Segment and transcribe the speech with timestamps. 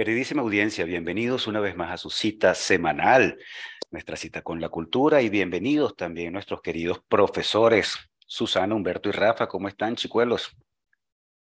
[0.00, 3.36] Queridísima audiencia, bienvenidos una vez más a su cita semanal,
[3.90, 9.46] nuestra cita con la cultura y bienvenidos también nuestros queridos profesores, Susana, Humberto y Rafa,
[9.46, 10.56] ¿cómo están, chicuelos?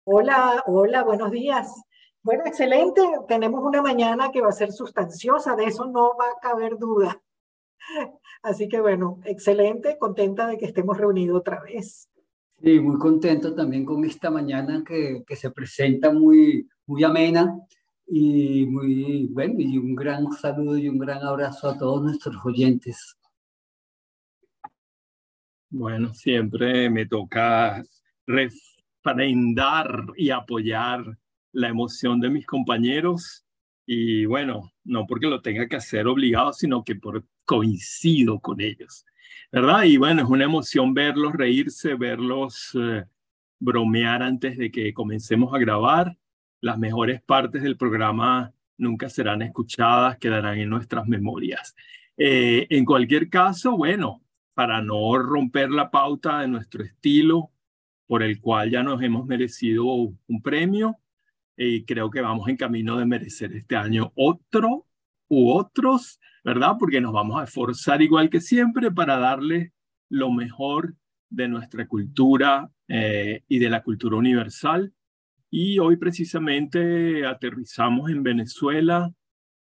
[0.03, 1.73] Hola, hola, buenos días.
[2.21, 3.01] Bueno, excelente.
[3.29, 7.21] Tenemos una mañana que va a ser sustanciosa, de eso no va a caber duda.
[8.41, 12.09] Así que bueno, excelente, contenta de que estemos reunidos otra vez.
[12.61, 17.57] Sí, muy contento también con esta mañana que, que se presenta muy, muy amena
[18.07, 23.17] y muy bueno, y un gran saludo y un gran abrazo a todos nuestros oyentes.
[25.69, 27.83] Bueno, siempre me toca
[28.27, 31.17] refrendar y apoyar
[31.51, 33.45] la emoción de mis compañeros
[33.85, 39.05] y bueno, no porque lo tenga que hacer obligado, sino que por coincido con ellos,
[39.51, 39.83] ¿verdad?
[39.83, 43.03] Y bueno, es una emoción verlos reírse, verlos eh,
[43.59, 46.17] bromear antes de que comencemos a grabar
[46.63, 51.75] las mejores partes del programa nunca serán escuchadas, quedarán en nuestras memorias.
[52.15, 57.51] Eh, en cualquier caso, bueno, para no romper la pauta de nuestro estilo,
[58.07, 60.97] por el cual ya nos hemos merecido un premio,
[61.57, 64.87] y creo que vamos en camino de merecer este año otro
[65.27, 66.77] u otros, ¿verdad?
[66.79, 69.73] Porque nos vamos a esforzar igual que siempre para darle
[70.07, 70.95] lo mejor
[71.29, 74.93] de nuestra cultura eh, y de la cultura universal
[75.55, 79.13] y hoy precisamente aterrizamos en Venezuela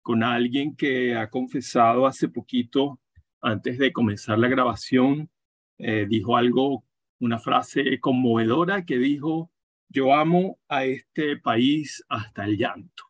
[0.02, 3.02] con alguien que ha confesado hace poquito,
[3.42, 5.30] antes de comenzar la grabación,
[5.78, 6.86] eh, dijo algo,
[7.20, 9.52] una frase conmovedora que dijo,
[9.90, 13.04] yo amo a este país hasta el llanto.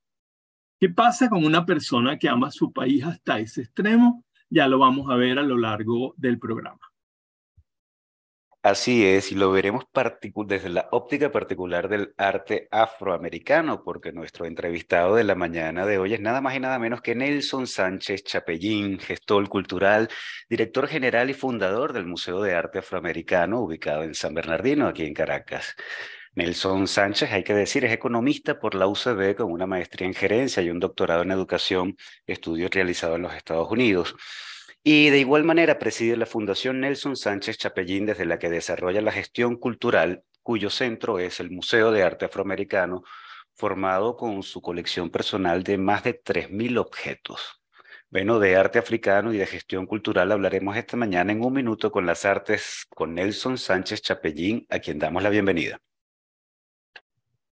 [0.80, 4.26] ¿Qué pasa con una persona que ama a su país hasta ese extremo?
[4.50, 6.91] Ya lo vamos a ver a lo largo del programa.
[8.64, 9.86] Así es, y lo veremos
[10.46, 16.14] desde la óptica particular del arte afroamericano, porque nuestro entrevistado de la mañana de hoy
[16.14, 20.10] es nada más y nada menos que Nelson Sánchez Chapellín, gestor cultural,
[20.48, 25.16] director general y fundador del Museo de Arte Afroamericano, ubicado en San Bernardino, aquí en
[25.16, 25.76] Caracas.
[26.36, 30.62] Nelson Sánchez, hay que decir, es economista por la UCB con una maestría en gerencia
[30.62, 31.98] y un doctorado en educación,
[32.28, 34.16] estudios realizados en los Estados Unidos.
[34.84, 39.12] Y de igual manera preside la Fundación Nelson Sánchez Chapellín, desde la que desarrolla la
[39.12, 43.04] gestión cultural, cuyo centro es el Museo de Arte Afroamericano,
[43.54, 47.62] formado con su colección personal de más de 3.000 objetos.
[48.10, 52.06] Bueno, de arte africano y de gestión cultural hablaremos esta mañana en un minuto con
[52.06, 55.80] las artes con Nelson Sánchez Chapellín, a quien damos la bienvenida.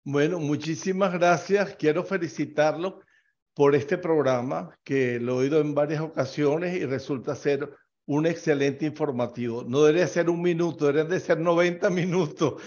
[0.03, 1.77] Bueno, muchísimas gracias.
[1.77, 3.03] Quiero felicitarlo
[3.59, 7.69] por este programa, que lo he oído en varias ocasiones y resulta ser
[8.07, 9.65] un excelente informativo.
[9.67, 12.63] No debería ser un minuto, deberían de ser 90 minutos,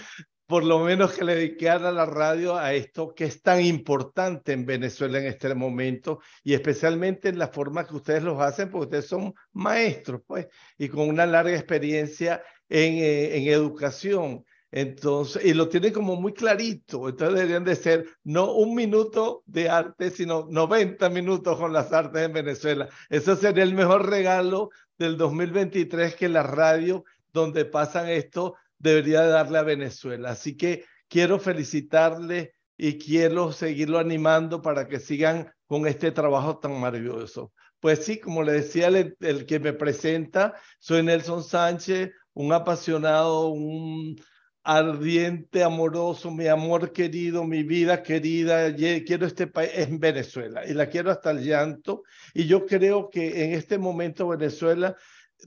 [0.46, 4.66] por lo menos que le dedicara la radio a esto que es tan importante en
[4.66, 9.06] Venezuela en este momento y especialmente en la forma que ustedes lo hacen, porque ustedes
[9.06, 14.44] son maestros, pues, y con una larga experiencia en, eh, en educación.
[14.72, 17.06] Entonces, y lo tienen como muy clarito.
[17.10, 22.22] Entonces deberían de ser no un minuto de arte, sino 90 minutos con las artes
[22.22, 22.88] en Venezuela.
[23.10, 29.58] Eso sería el mejor regalo del 2023 que la radio donde pasan esto debería darle
[29.58, 30.30] a Venezuela.
[30.30, 36.80] Así que quiero felicitarle y quiero seguirlo animando para que sigan con este trabajo tan
[36.80, 37.52] maravilloso.
[37.78, 43.48] Pues sí, como le decía el, el que me presenta, soy Nelson Sánchez, un apasionado,
[43.48, 44.16] un
[44.64, 50.86] ardiente, amoroso, mi amor querido, mi vida querida, quiero este país en Venezuela y la
[50.86, 52.04] quiero hasta el llanto.
[52.34, 54.96] Y yo creo que en este momento Venezuela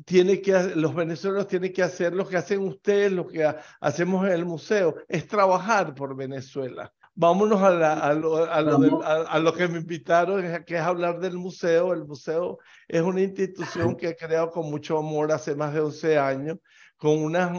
[0.04, 4.34] tiene que, los venezolanos tienen que hacer lo que hacen ustedes, lo que hacemos en
[4.34, 6.92] el museo, es trabajar por Venezuela.
[7.18, 11.38] Vámonos a, a, lo, a, lo a, lo, que me invitaron, que es hablar del
[11.38, 11.94] museo.
[11.94, 12.60] El museo
[12.90, 16.58] es una institución que he creado con mucho amor hace más de 11 años,
[16.98, 17.58] con unas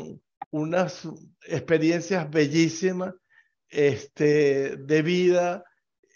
[0.50, 1.08] unas
[1.46, 3.14] experiencias bellísimas
[3.68, 5.64] este, de vida.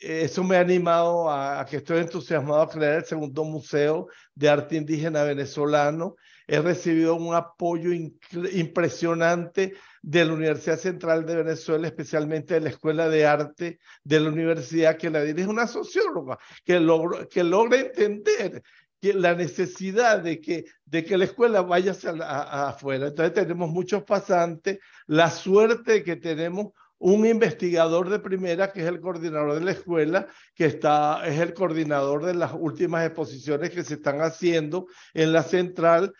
[0.00, 4.76] Eso me ha animado a, que estoy entusiasmado a crear el segundo museo de arte
[4.76, 6.16] indígena venezolano.
[6.46, 13.08] He recibido un apoyo impresionante de la Universidad Central de Venezuela, especialmente de la Escuela
[13.08, 18.62] de Arte de la universidad que la dirige una socióloga que, logro, que logra entender
[19.00, 23.08] que la necesidad de que, de que la escuela vaya afuera.
[23.08, 29.00] Entonces tenemos muchos pasantes, la suerte que tenemos un investigador de primera que es el
[29.00, 33.94] coordinador de la escuela, que está, es el coordinador de las últimas exposiciones que se
[33.94, 36.12] están haciendo en la central,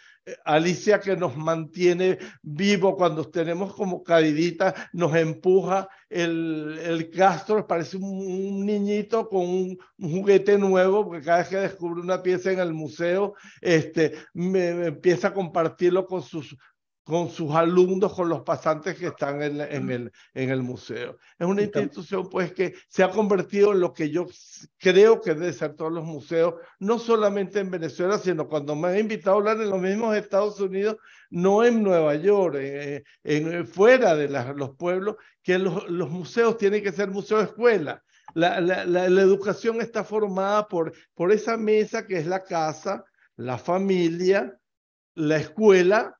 [0.45, 7.97] Alicia que nos mantiene vivo cuando tenemos como cadidita, nos empuja el, el Castro, parece
[7.97, 12.73] un, niñito con un, juguete nuevo, porque cada vez que descubre una pieza en el
[12.73, 16.57] museo, este, me empieza a compartirlo con sus
[17.11, 21.19] con sus alumnos, con los pasantes que están en, en, el, en el museo.
[21.37, 24.29] Es una institución pues que se ha convertido en lo que yo
[24.79, 28.99] creo que debe ser todos los museos, no solamente en Venezuela, sino cuando me han
[28.99, 30.99] invitado a hablar en los mismos Estados Unidos,
[31.31, 36.81] no en Nueva York, en, en fuera de los pueblos, que los, los, museos tienen
[36.81, 38.05] que ser museo escuela.
[38.35, 43.05] La, la, la, la educación está formada por, por esa mesa que es la casa,
[43.35, 44.57] la familia,
[45.17, 46.20] la escuela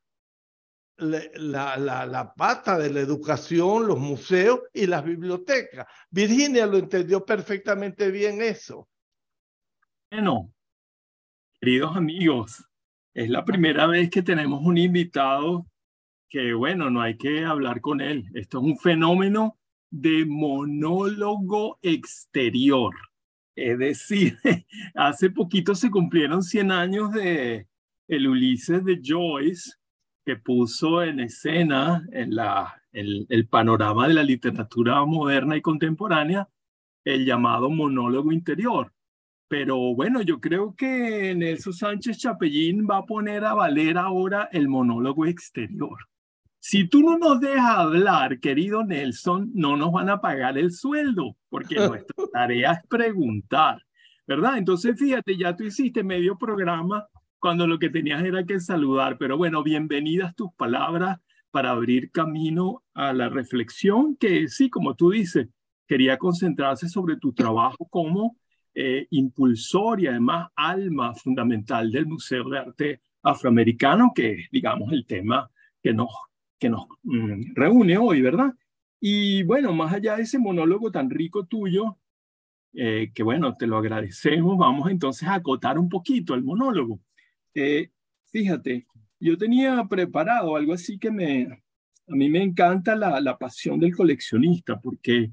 [1.01, 5.87] la, la, pata de la educación, los museos y las bibliotecas.
[6.11, 8.89] Virginia lo entendió perfectamente bien eso.
[10.11, 10.53] Bueno,
[11.61, 12.65] queridos amigos,
[13.15, 15.67] es la primera vez que tenemos un invitado
[16.29, 18.27] que, bueno, no hay que hablar con él.
[18.35, 19.59] Esto es un fenómeno
[19.91, 22.95] de monólogo exterior.
[23.57, 24.39] Es decir,
[24.95, 27.67] hace poquito se cumplieron 100 años de
[28.09, 29.80] el Ulises de Joyce
[30.31, 36.49] que puso en escena en la, el, el panorama de la literatura moderna y contemporánea
[37.05, 38.93] el llamado monólogo interior.
[39.49, 44.69] Pero bueno, yo creo que Nelson Sánchez Chapellín va a poner a valer ahora el
[44.69, 45.99] monólogo exterior.
[46.61, 51.37] Si tú no nos dejas hablar, querido Nelson, no nos van a pagar el sueldo,
[51.49, 53.83] porque nuestra tarea es preguntar,
[54.29, 54.59] ¿verdad?
[54.59, 57.05] Entonces, fíjate, ya tú hiciste medio programa
[57.41, 59.19] cuando lo que tenías era que saludar.
[59.19, 61.19] Pero bueno, bienvenidas tus palabras
[61.51, 65.49] para abrir camino a la reflexión que sí, como tú dices,
[65.87, 68.37] quería concentrarse sobre tu trabajo como
[68.75, 75.05] eh, impulsor y además alma fundamental del Museo de Arte Afroamericano, que es, digamos, el
[75.07, 75.51] tema
[75.83, 76.11] que nos,
[76.59, 78.55] que nos mm, reúne hoy, ¿verdad?
[79.01, 81.97] Y bueno, más allá de ese monólogo tan rico tuyo,
[82.75, 87.01] eh, que bueno, te lo agradecemos, vamos entonces a acotar un poquito el monólogo.
[87.55, 87.91] Eh,
[88.27, 88.87] fíjate,
[89.19, 91.43] yo tenía preparado algo así que me,
[92.09, 95.31] a mí me encanta la, la pasión del coleccionista, porque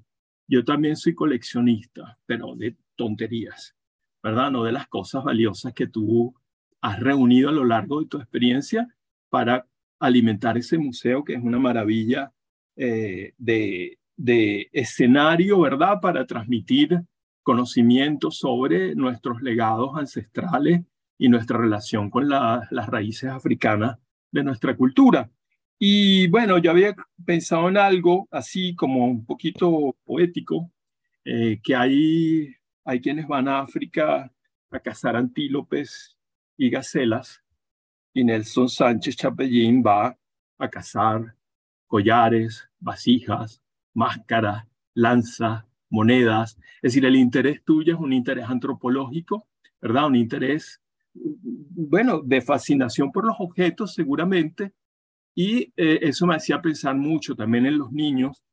[0.48, 3.76] yo también soy coleccionista, pero de tonterías,
[4.24, 4.52] ¿verdad?
[4.52, 6.36] No de las cosas valiosas que tú
[6.82, 8.88] has reunido a lo largo de tu experiencia
[9.30, 9.66] para
[10.00, 12.32] alimentar ese museo, que es una maravilla
[12.76, 16.00] eh, de, de escenario, ¿verdad?
[16.02, 17.02] Para transmitir
[17.44, 20.82] conocimiento sobre nuestros legados ancestrales
[21.18, 23.98] y nuestra relación con las raíces africanas
[24.32, 25.30] de nuestra cultura.
[25.80, 30.72] Y bueno, yo había pensado en algo así como un poquito poético,
[31.24, 34.32] eh, que hay, hay quienes van a África
[34.72, 36.16] a cazar antílopes
[36.58, 37.44] y gacelas,
[38.14, 40.18] y Nelson Sánchez Chapellín va
[40.58, 41.36] a cazar
[41.86, 43.62] collares, vasijas,
[43.94, 46.58] máscaras, lanzas, monedas.
[46.78, 49.48] Es decir, el interés tuyo es un interés antropológico,
[49.80, 50.08] ¿verdad?
[50.08, 50.82] Un interés
[51.22, 54.74] bueno, de fascinación por los objetos seguramente,
[55.36, 58.44] y eh, eso me hacía pensar mucho también en los niños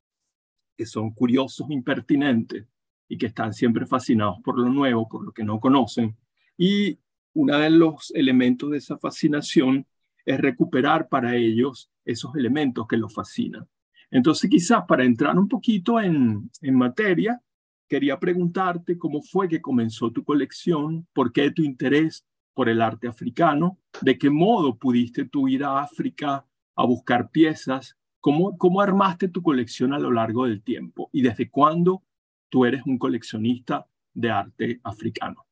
[0.76, 2.66] que son curiosos, impertinentes
[3.08, 6.16] y que están siempre fascinados por lo nuevo, por lo que no conocen.
[6.58, 6.98] Y
[7.32, 9.86] uno de los elementos de esa fascinación
[10.24, 13.66] es recuperar para ellos esos elementos que los fascinan.
[14.10, 17.40] Entonces, quizás para entrar un poquito en, en materia,
[17.88, 23.08] quería preguntarte cómo fue que comenzó tu colección, por qué tu interés por el arte
[23.08, 26.46] africano, de qué modo pudiste tú ir a África
[26.76, 31.50] a buscar piezas, cómo, cómo armaste tu colección a lo largo del tiempo y desde
[31.50, 32.02] cuándo
[32.48, 35.44] tú eres un coleccionista de arte africano.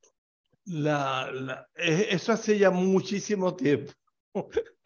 [0.65, 3.93] La, e, eso hace ya muchísimo tiempo.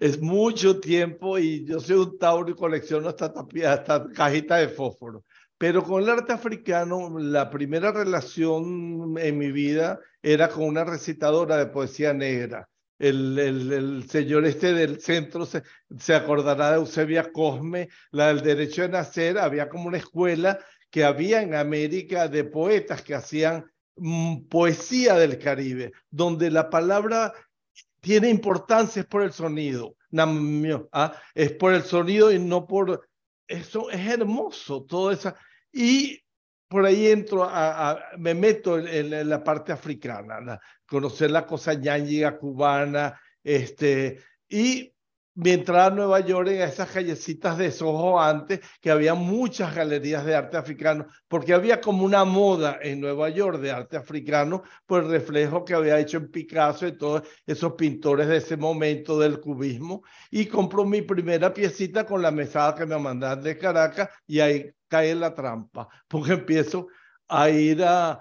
[0.00, 3.32] es mucho tiempo y yo soy un Tauro y colecciono hasta,
[3.66, 5.24] hasta cajita de fósforo.
[5.58, 11.56] Pero con el arte africano, la primera relación en mi vida era con una recitadora
[11.56, 15.62] de poesía negra, El, señor este del centro se,
[15.98, 20.58] se, acordará de Eusebia Cosme, la del derecho de nacer, había como una escuela
[20.90, 27.32] que había en América de poetas que hacían mm, poesía del Caribe, donde la palabra
[28.00, 29.96] tiene importancia es por el sonido,
[30.92, 31.12] ¿ah?
[31.34, 33.08] es por el sonido y no por...
[33.46, 35.34] Eso es hermoso, todo eso.
[35.72, 36.20] Y
[36.68, 43.20] por ahí entro, a, me meto en, la parte africana, conocer la cosa ñáñiga cubana,
[43.42, 44.92] este, y
[45.36, 50.34] mientras a Nueva York en esas callecitas de Soho antes, que había muchas galerías de
[50.34, 55.10] arte africano, porque había como una moda en Nueva York de arte africano por el
[55.10, 60.02] reflejo que había hecho en Picasso y todos esos pintores de ese momento del cubismo,
[60.30, 64.70] y compró mi primera piecita con la mesada que me mandaban de Caracas, y ahí
[64.88, 66.88] cae la trampa, porque empiezo
[67.28, 68.20] a ir a,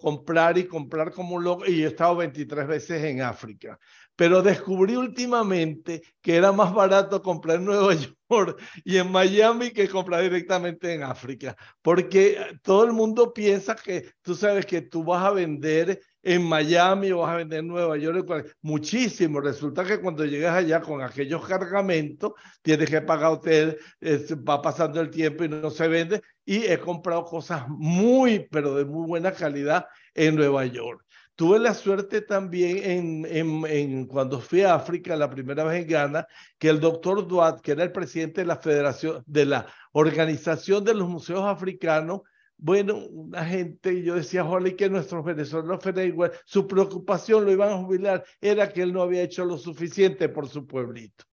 [0.00, 3.78] comprar y comprar como loco, y he estado 23 veces en África
[4.16, 7.94] pero descubrí últimamente que era más barato comprar en Nueva
[8.30, 14.10] York y en Miami que comprar directamente en África, porque todo el mundo piensa que
[14.22, 17.96] tú sabes que tú vas a vender en Miami o vas a vender en Nueva
[17.96, 19.40] York, muchísimo.
[19.40, 22.32] Resulta que cuando llegas allá con aquellos cargamentos,
[22.62, 26.20] tienes que pagar hotel, va pasando el tiempo y no se vende.
[26.44, 31.05] Y he comprado cosas muy, pero de muy buena calidad en Nueva York.
[31.36, 35.88] Tuve la suerte también en, en, en, cuando fui a África la primera vez en
[35.88, 36.26] Ghana,
[36.58, 40.94] que el doctor Duat, que era el presidente de la Federación, de la Organización de
[40.94, 42.22] los Museos Africanos,
[42.56, 47.76] bueno, una gente, yo decía, ojalá que nuestros venezolanos igual, su preocupación lo iban a
[47.76, 51.26] jubilar, era que él no había hecho lo suficiente por su pueblito.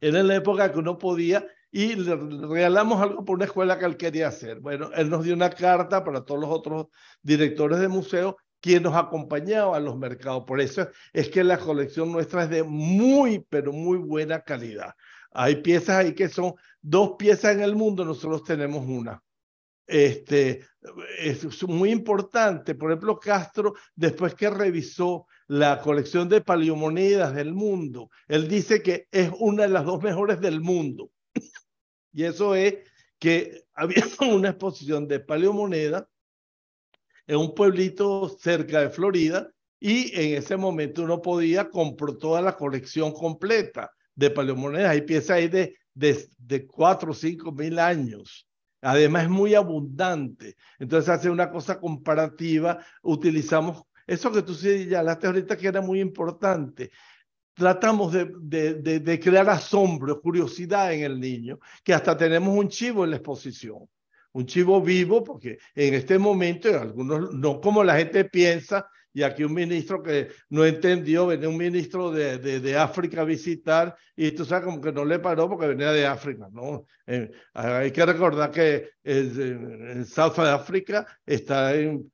[0.00, 3.84] Era en la época que uno podía y le regalamos algo por una escuela que
[3.84, 4.60] él quería hacer.
[4.60, 6.86] Bueno, él nos dio una carta para todos los otros
[7.22, 10.44] directores de museos quien nos acompañaba a los mercados.
[10.46, 14.94] Por eso es que la colección nuestra es de muy, pero muy buena calidad.
[15.32, 19.22] Hay piezas ahí que son dos piezas en el mundo, nosotros tenemos una.
[19.86, 20.64] Este,
[21.18, 22.74] es muy importante.
[22.74, 29.06] Por ejemplo, Castro, después que revisó la colección de paleomonedas del mundo, él dice que
[29.12, 31.10] es una de las dos mejores del mundo.
[32.12, 32.76] Y eso es
[33.18, 36.04] que había una exposición de paleomonedas
[37.26, 42.56] en un pueblito cerca de Florida y en ese momento uno podía comprar toda la
[42.56, 44.90] colección completa de paleomonedas.
[44.90, 48.48] Hay piezas ahí de, de, de 4 o 5 mil años.
[48.80, 50.56] Además es muy abundante.
[50.78, 52.78] Entonces hace una cosa comparativa.
[53.02, 56.90] Utilizamos eso que tú señalaste ahorita que era muy importante.
[57.54, 63.04] Tratamos de, de, de crear asombro, curiosidad en el niño, que hasta tenemos un chivo
[63.04, 63.88] en la exposición
[64.36, 69.44] un chivo vivo, porque en este momento, algunos, no como la gente piensa, y aquí
[69.44, 74.32] un ministro que no entendió, venía un ministro de, de, de, África a visitar y
[74.32, 76.84] tú sabes como que no le paró porque venía de África, ¿no?
[77.06, 82.12] Eh, hay que recordar que en South África está en,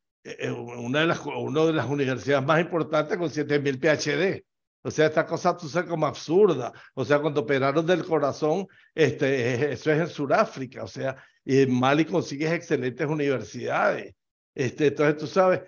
[0.79, 4.45] una de las, una de las universidades más importantes con 7000 PhD.
[4.85, 6.73] O sea, esta cosa tú sabes como absurda.
[6.95, 10.85] O sea, cuando operaron del corazón, este, eso es en Sudáfrica.
[10.85, 14.15] O sea, y en Mali consigues excelentes universidades.
[14.55, 15.63] Este, entonces, tú sabes,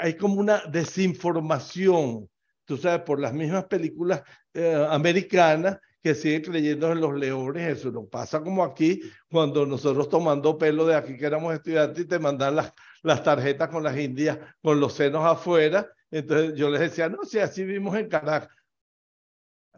[0.00, 2.28] hay como una desinformación,
[2.64, 4.22] tú sabes, por las mismas películas
[4.54, 7.78] eh, americanas que siguen creyendo en los leones.
[7.78, 12.08] Eso no pasa como aquí, cuando nosotros tomando pelo de aquí que éramos estudiantes y
[12.08, 12.72] te mandan las,
[13.02, 15.86] las tarjetas con las indias, con los senos afuera.
[16.10, 18.48] Entonces yo les decía, no, si así vimos en Caracas.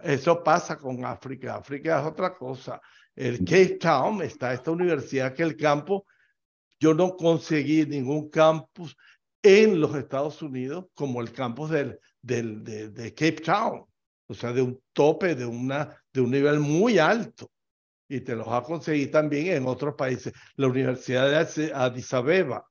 [0.02, 1.56] Eso pasa con África.
[1.56, 2.80] África es otra cosa.
[3.14, 6.06] El Cape Town está esta universidad que el campo,
[6.80, 8.96] yo no conseguí ningún campus
[9.42, 13.84] en los Estados Unidos como el campus del, del, de, Cape Town.
[14.26, 17.50] O sea, de un tope, de, una, de un nivel muy alto.
[18.08, 20.32] Y te los ha conseguido también en otros países.
[20.56, 22.66] La Universidad de Addis Abeba.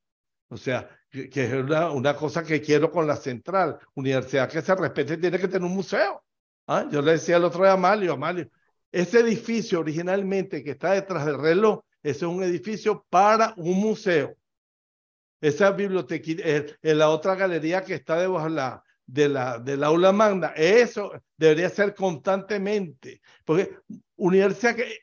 [0.49, 3.79] O sea, que, que es una, una cosa que quiero con la central.
[3.95, 6.20] Universidad que se respete tiene que tener un museo.
[6.73, 6.87] ¿Ah?
[6.89, 8.49] Yo le decía el otro día a Amalio, Amalio,
[8.93, 14.37] ese edificio originalmente que está detrás del reloj, ese es un edificio para un museo.
[15.41, 16.31] Esa biblioteca,
[16.81, 21.11] en la otra galería que está debajo de la, de la, del aula magna, eso
[21.35, 23.75] debería ser constantemente, porque
[24.15, 24.99] universidad que,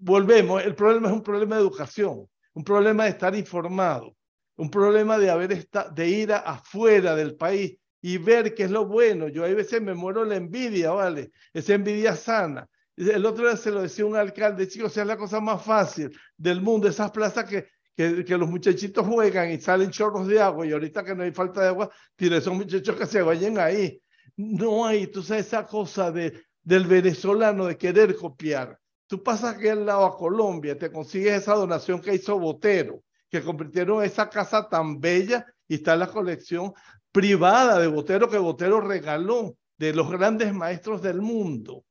[0.00, 4.16] volvemos, el problema es un problema de educación, un problema de estar informado,
[4.56, 8.86] un problema de haber esta, de ir afuera del país y ver qué es lo
[8.86, 9.28] bueno.
[9.28, 11.32] Yo a veces me muero la envidia, ¿vale?
[11.52, 12.68] Esa envidia sana.
[12.96, 16.60] El otro día se lo decía un alcalde, chicos, sea la cosa más fácil del
[16.60, 20.72] mundo, esas plazas que, que, que, los muchachitos juegan y salen chorros de agua y
[20.72, 24.02] ahorita que no hay falta de agua, tiene esos muchachos que se vayan ahí.
[24.36, 28.78] no hay, tú sabes, esa cosa de, del venezolano de querer copiar.
[29.06, 33.42] Tú pasas aquí al lado a Colombia, te consigues esa donación que hizo Botero, que
[33.42, 36.74] convirtieron esa casa tan bella y está en la colección
[37.18, 41.84] privada de Botero que Botero regaló de los grandes maestros del mundo.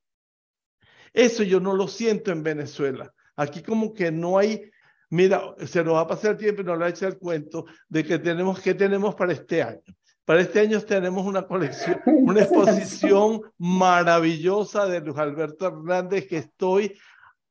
[1.12, 3.14] Eso yo no lo siento en Venezuela.
[3.36, 4.72] Aquí como que no hay,
[5.10, 7.66] mira, se nos va a pasar el tiempo y nos va a echar el cuento
[7.90, 9.82] de que tenemos, ¿qué tenemos para este año?
[10.24, 16.98] Para este año tenemos una colección, una exposición maravillosa de Luis Alberto Hernández que estoy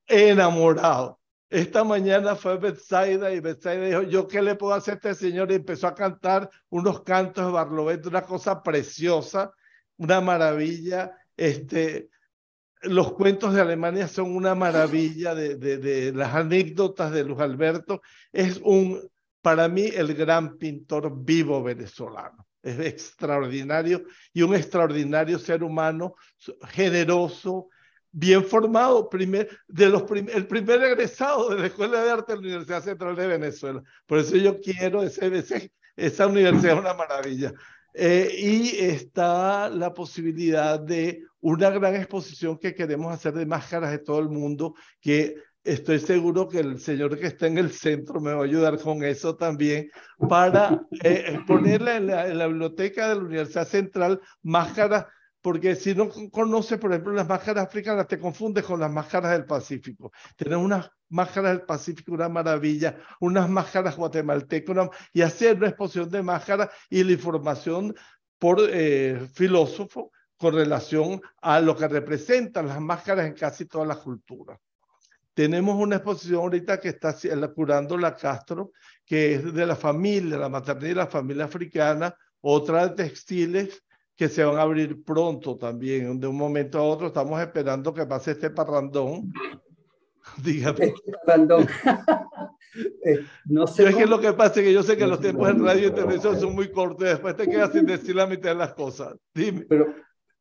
[0.07, 1.16] enamorado.
[1.49, 5.51] Esta mañana fue Betsaida y Betsaida dijo, ¿yo qué le puedo hacer a este señor?
[5.51, 9.53] Y empezó a cantar unos cantos de Barlovento, una cosa preciosa,
[9.97, 11.11] una maravilla.
[11.37, 12.09] Este,
[12.81, 18.01] los cuentos de Alemania son una maravilla de, de, de las anécdotas de Luis Alberto.
[18.33, 18.99] Es un,
[19.41, 26.15] para mí, el gran pintor vivo venezolano es extraordinario y un extraordinario ser humano,
[26.69, 27.69] generoso,
[28.17, 32.47] bien formado, primer, de los el primer egresado de la Escuela de Arte de la
[32.47, 33.83] Universidad Central de Venezuela.
[34.07, 37.53] Por eso yo quiero, ese, esa universidad es una maravilla.
[37.93, 43.99] Eh, y está la posibilidad de una gran exposición que queremos hacer de máscaras de
[43.99, 48.33] todo el mundo, que estoy seguro que el señor que está en el centro me
[48.33, 49.91] va a ayudar con eso también,
[50.27, 55.05] para eh, ponerle en la, biblioteca de la Universidad Central máscaras,
[55.47, 59.45] porque si no conoces, por ejemplo, las máscaras africanas, te confundes con las máscaras del
[59.45, 60.11] Pacífico.
[60.35, 66.21] Tenemos unas máscaras del Pacífico, una maravilla, unas máscaras guatemaltecas, y hacer una exposición de
[66.21, 67.95] máscaras y la información
[68.37, 73.99] por eh, filósofo con relación a lo que representan las máscaras en casi todas las
[73.99, 74.59] culturas.
[75.33, 77.15] Tenemos una exposición ahorita que está
[77.55, 78.73] curando la Castro,
[79.05, 83.81] que es de la familia, la maternidad y la familia africana, otra de textiles
[84.17, 86.19] que se van a abrir pronto también.
[86.19, 89.31] De un momento a otro estamos esperando que pase este parrandón.
[90.43, 90.85] Dígame.
[90.85, 91.67] Este parrandón.
[93.03, 93.89] Eh, no sé.
[93.89, 95.91] es que lo que pasa es que yo sé que los tiempos en radio y
[95.91, 99.15] televisión son muy cortos y después te quedas sin decir la mitad de las cosas.
[99.33, 99.65] Dime.
[99.67, 99.87] Pero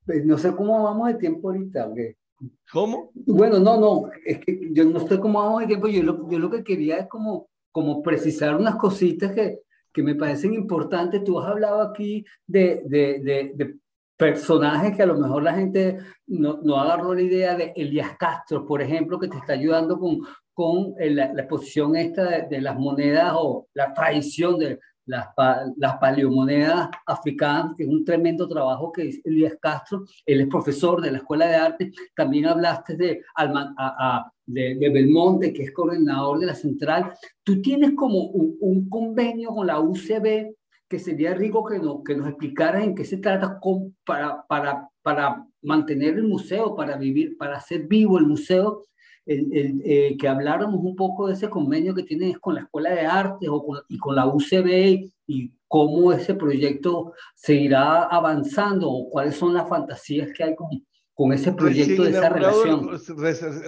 [0.09, 1.89] eh, no sé cómo vamos de tiempo ahorita.
[1.95, 2.17] ¿qué?
[2.71, 3.11] ¿Cómo?
[3.15, 6.39] Bueno, no, no, es que yo no sé cómo vamos de tiempo, yo lo, yo
[6.39, 9.61] lo que quería es como, como precisar unas cositas que,
[9.97, 11.25] que me parecen importantes.
[11.25, 13.77] Tú has hablado aquí de, de, de, de
[14.15, 18.67] personajes que a lo mejor la gente no, no agarró la idea de Elías Castro,
[18.67, 20.19] por ejemplo, que te está ayudando con,
[20.53, 25.29] con la, la exposición esta de, las monedas o la tradición de, las,
[25.79, 31.01] las paleomonedas africanas, que es un tremendo trabajo que hizo Elías Castro, él es profesor
[31.01, 33.23] de la Escuela de Arte, también hablaste de,
[34.47, 39.81] de, Belmonte, que es coordinador de la central, tú tienes como un, convenio con la
[39.81, 40.55] UCB,
[40.89, 44.89] que sería rico que, no, que nos explicaras en qué se trata con, para, para,
[45.03, 48.83] para mantener el museo, para vivir, para hacer vivo el museo,
[49.27, 53.07] el, eh, que habláramos un poco de ese convenio que tienes con la Escuela de
[53.07, 59.55] Artes o y con la UCB y cómo ese proyecto seguirá avanzando o cuáles son
[59.55, 60.69] las fantasías que hay con,
[61.17, 62.91] con ese proyecto de esa relación.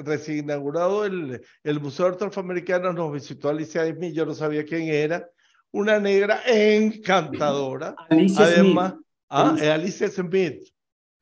[0.05, 4.67] Recién inaugurado el, el Museo de Arte Afroamericano nos visitó Alicia Smith, yo no sabía
[4.67, 5.31] quién era,
[5.73, 7.97] una negra encantadora.
[8.11, 9.05] Alicia Además, Smith.
[9.31, 10.69] Ah, Alicia Smith.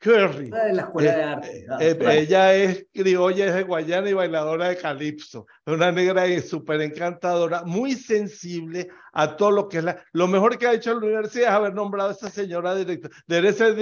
[0.07, 0.51] Curry.
[0.51, 1.67] De la escuela de arte.
[1.81, 5.47] Eh, eh, ella es criolla, es de Guayana y bailadora de calipso.
[5.67, 10.01] Una negra súper encantadora, muy sensible a todo lo que es la...
[10.13, 13.17] Lo mejor que ha hecho la universidad es haber nombrado a esa señora directora.
[13.27, 13.75] Debe ser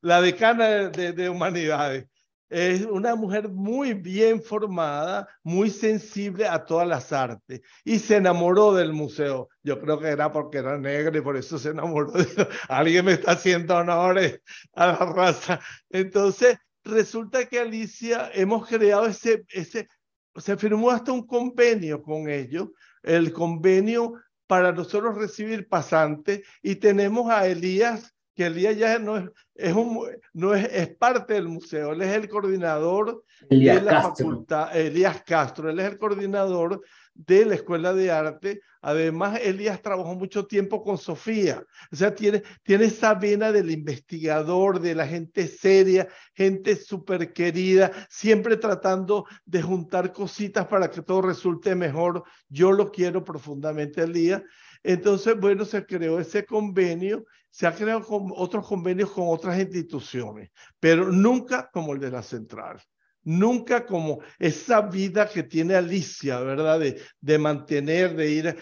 [0.00, 2.06] la decana de, de humanidades
[2.48, 8.74] es una mujer muy bien formada, muy sensible a todas las artes y se enamoró
[8.74, 9.48] del museo.
[9.62, 12.12] Yo creo que era porque era negra y por eso se enamoró.
[12.68, 14.40] Alguien me está haciendo honores
[14.74, 15.60] a la raza.
[15.90, 19.88] Entonces, resulta que Alicia hemos creado ese, ese,
[20.36, 22.68] se firmó hasta un convenio con ellos,
[23.02, 24.14] el convenio
[24.46, 29.24] para nosotros recibir pasantes y tenemos a Elías que Elías ya no es,
[29.56, 34.76] es, un, no es, es parte del museo, él es el coordinador de la facultad,
[34.76, 36.80] Elías Castro, él es el coordinador
[37.14, 38.60] de la Escuela de Arte.
[38.80, 41.64] Además, Elías trabajó mucho tiempo con Sofía.
[41.90, 47.90] O sea, tiene, tiene esa vena del investigador, de la gente seria, gente súper querida,
[48.08, 52.22] siempre tratando de juntar cositas para que todo resulte mejor.
[52.48, 54.42] Yo lo quiero profundamente, Elías.
[54.82, 60.50] Entonces, bueno, se creó ese convenio se ha creado con otros convenios con otras instituciones,
[60.78, 62.80] pero nunca como el de la central.
[63.24, 66.80] Nunca como esa vida que tiene Alicia, ¿verdad?
[66.80, 68.56] De, de mantener, de ir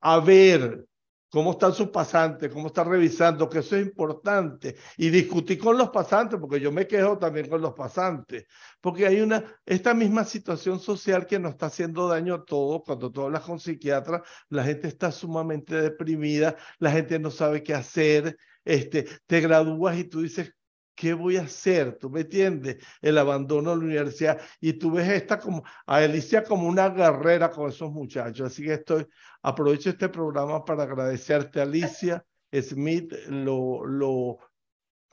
[0.00, 0.86] a ver,
[1.30, 4.76] cómo están sus pasantes, cómo están revisando, que eso es importante.
[4.96, 8.46] Y discutí con los pasantes, porque yo me quejo también con los pasantes,
[8.80, 12.82] porque hay una, esta misma situación social que nos está haciendo daño a todos.
[12.84, 17.74] Cuando tú hablas con psiquiatras, la gente está sumamente deprimida, la gente no sabe qué
[17.74, 20.55] hacer, este, te gradúas y tú dices,
[20.96, 21.98] ¿qué voy a hacer?
[21.98, 22.78] ¿Tú me entiendes?
[23.00, 24.40] El abandono de la universidad.
[24.60, 28.48] Y tú ves esta como, a Alicia como una guerrera con esos muchachos.
[28.52, 29.06] Así que estoy,
[29.42, 32.24] aprovecho este programa para agradecerte, Alicia
[32.62, 34.38] Smith, lo, lo,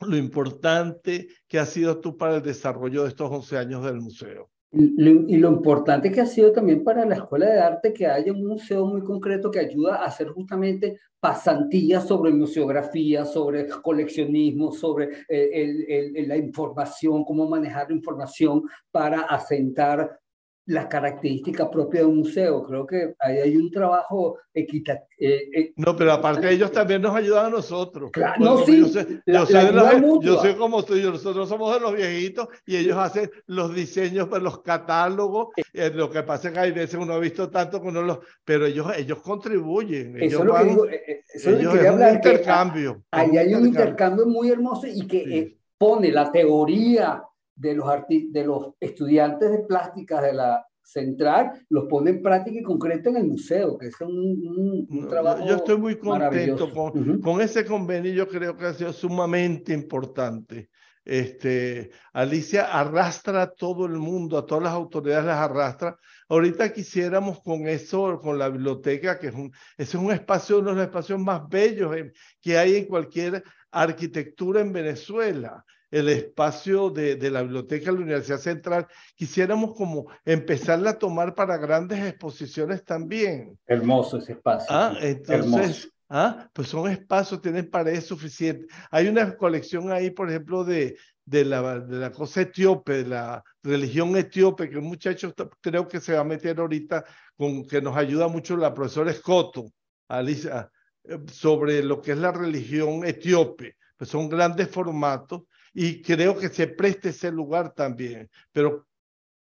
[0.00, 4.50] lo importante que has sido tú para el desarrollo de estos 11 años del museo.
[4.76, 8.44] Y lo importante que ha sido también para la Escuela de Arte que haya un
[8.44, 16.24] museo muy concreto que ayuda a hacer justamente pasantías sobre museografía, sobre coleccionismo, sobre eh,
[16.26, 20.20] la información, cómo manejar la información para asentar
[20.66, 22.62] las características propias de un museo.
[22.62, 25.06] Creo que ahí hay un trabajo equitativo.
[25.18, 28.10] Eh, eh, no, pero aparte ellos también nos ayudan a nosotros.
[28.12, 28.80] Claro, no, sí.
[28.80, 32.96] Yo, sé, yo, soy yo soy como tú, nosotros somos de los viejitos y ellos
[32.96, 35.48] hacen los diseños de los catálogos.
[35.72, 38.18] Eh, lo que pasa es que hay veces uno ha visto tanto que uno los...
[38.44, 40.16] Pero ellos, ellos contribuyen.
[40.16, 41.22] Ellos eso van, es lo que digo.
[41.34, 43.04] Eso ellos, es un intercambio.
[43.10, 47.22] ahí hay un intercambio muy hermoso y que pone la teoría
[47.54, 52.62] de los, de los estudiantes de plásticas de la central, los pone en práctica y
[52.62, 57.40] concreto en el museo, que es un, un, trabajo Yo estoy muy contento con, con,
[57.40, 60.68] ese convenio, yo creo que ha sido sumamente importante.
[61.04, 65.98] Este, Alicia arrastra a todo el mundo, a todas las autoridades las arrastra.
[66.28, 70.76] Ahorita quisiéramos con eso, con la biblioteca, que es un, es un espacio, uno de
[70.76, 71.94] los espacios más bellos
[72.40, 75.64] que hay en cualquier arquitectura en Venezuela
[75.94, 81.36] el espacio de, de, la biblioteca de la Universidad Central, quisiéramos como empezarla a tomar
[81.36, 83.56] para grandes exposiciones también.
[83.64, 84.66] Hermoso ese espacio.
[84.70, 88.66] Ah, entonces, ah, pues son espacios, tienen paredes suficientes.
[88.90, 93.44] Hay una colección ahí, por ejemplo, de, de, la, de la cosa etíope, de la
[93.62, 97.04] religión etíope, que un muchacho creo que se va a meter ahorita,
[97.36, 99.66] con que nos ayuda mucho la profesora Escoto,
[100.08, 100.68] Alicia,
[101.04, 103.76] eh, sobre lo que es la religión etíope.
[103.96, 105.42] Pues son grandes formatos
[105.74, 108.30] y creo que se preste ese lugar también.
[108.52, 108.86] Pero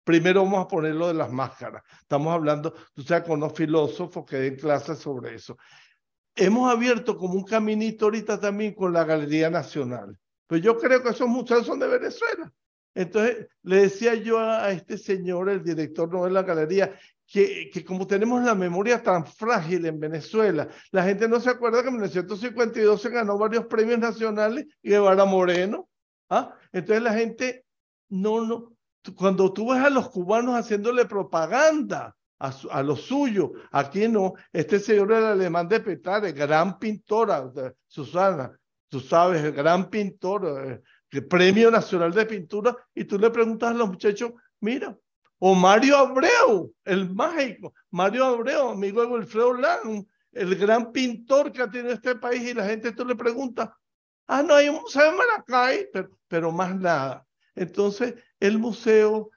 [0.04, 1.84] primero vamos a poner lo de las máscaras.
[2.02, 5.58] Estamos hablando, tú sabes, con los filósofos que den clases sobre eso.
[6.36, 10.18] Hemos abierto como un caminito ahorita también con la Galería Nacional.
[10.48, 12.52] Pues yo creo que esos muchachos son de Venezuela.
[12.96, 18.08] Entonces, le decía yo a, este señor, el director de la galería, que, que, como
[18.08, 23.00] tenemos la memoria tan frágil en Venezuela, la gente no se acuerda que en 1952
[23.00, 25.90] se ganó varios premios nacionales y Guevara Moreno,
[26.30, 26.54] ¿Ah?
[26.72, 27.66] Entonces la gente,
[28.10, 28.74] no, no,
[29.16, 35.12] cuando tú ves a los cubanos haciéndole propaganda a, lo suyo, aquí no, este señor
[35.12, 37.52] el alemán de Petare, gran pintora,
[37.88, 38.56] Susana,
[38.90, 43.72] tú sabes, el gran pintor, eh, el Premio Nacional de Pintura, y tú le preguntas
[43.72, 44.96] a los muchachos, mira,
[45.40, 51.62] o Mario Abreu, el mágico, Mario Abreu, amigo de Wilfredo Lang, el gran pintor que
[51.64, 53.76] ha tenido este país, y la gente tú le pregunta,
[54.28, 57.26] Ah, no, hay un museo en Maracay, pero, pero más nada.
[57.56, 59.32] Entonces, el museo,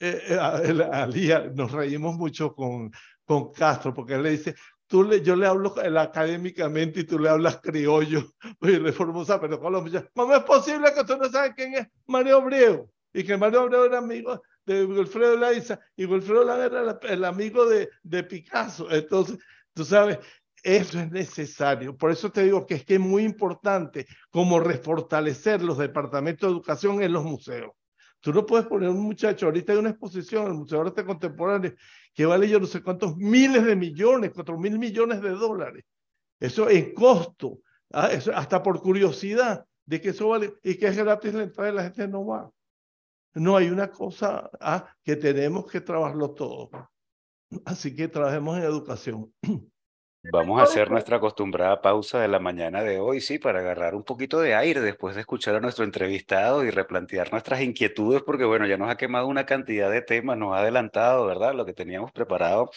[0.00, 2.90] eh, eh Alía, nos reímos mucho con,
[3.24, 4.54] con Castro, porque él le dice,
[4.86, 9.72] tú le, yo le hablo académicamente y tú le hablas criollo y reformosa, pero con
[9.72, 12.90] los muchachos, ¿cómo es posible que tú no sabes quién es Mario Abreu?
[13.12, 17.66] Y que Mario Abreu era amigo de Wilfredo Laiza y Wilfredo Laiza era el amigo
[17.66, 18.90] de, de Picasso.
[18.90, 19.38] Entonces,
[19.72, 20.18] tú sabes,
[20.64, 21.96] eso es necesario.
[21.96, 26.54] Por eso te digo que es que es muy importante como refortalecer los departamentos de
[26.54, 27.72] educación en los museos.
[28.20, 31.04] Tú no puedes poner un muchacho, ahorita hay una exposición en el Museo de Arte
[31.04, 31.74] Contemporáneo
[32.14, 35.84] que vale yo no sé cuántos miles de millones, cuatro mil millones de dólares.
[36.40, 37.58] Eso en costo,
[37.92, 38.08] ¿ah?
[38.34, 41.82] hasta por curiosidad de que eso vale y que es gratis la entrada y la
[41.82, 42.50] gente no va.
[43.34, 44.88] No hay una cosa ¿ah?
[45.02, 46.70] que tenemos que trabajarlo todo.
[47.66, 49.34] Así que trabajemos en educación.
[50.32, 54.04] Vamos a hacer nuestra acostumbrada pausa de la mañana de hoy, sí, para agarrar un
[54.04, 58.66] poquito de aire después de escuchar a nuestro entrevistado y replantear nuestras inquietudes, porque bueno,
[58.66, 61.54] ya nos ha quemado una cantidad de temas, nos ha adelantado, ¿verdad?
[61.54, 62.70] Lo que teníamos preparado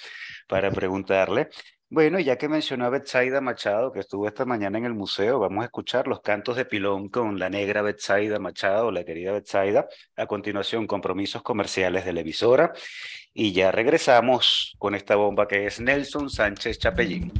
[0.47, 1.49] para preguntarle.
[1.89, 5.61] Bueno, ya que mencionó a Betsaida Machado, que estuvo esta mañana en el museo, vamos
[5.61, 9.87] a escuchar los cantos de pilón con la negra Betsaida Machado, la querida Betsaida.
[10.17, 12.73] A continuación, compromisos comerciales de la emisora.
[13.39, 17.31] Y ya regresamos con esta bomba que es Nelson Sánchez Chapellín.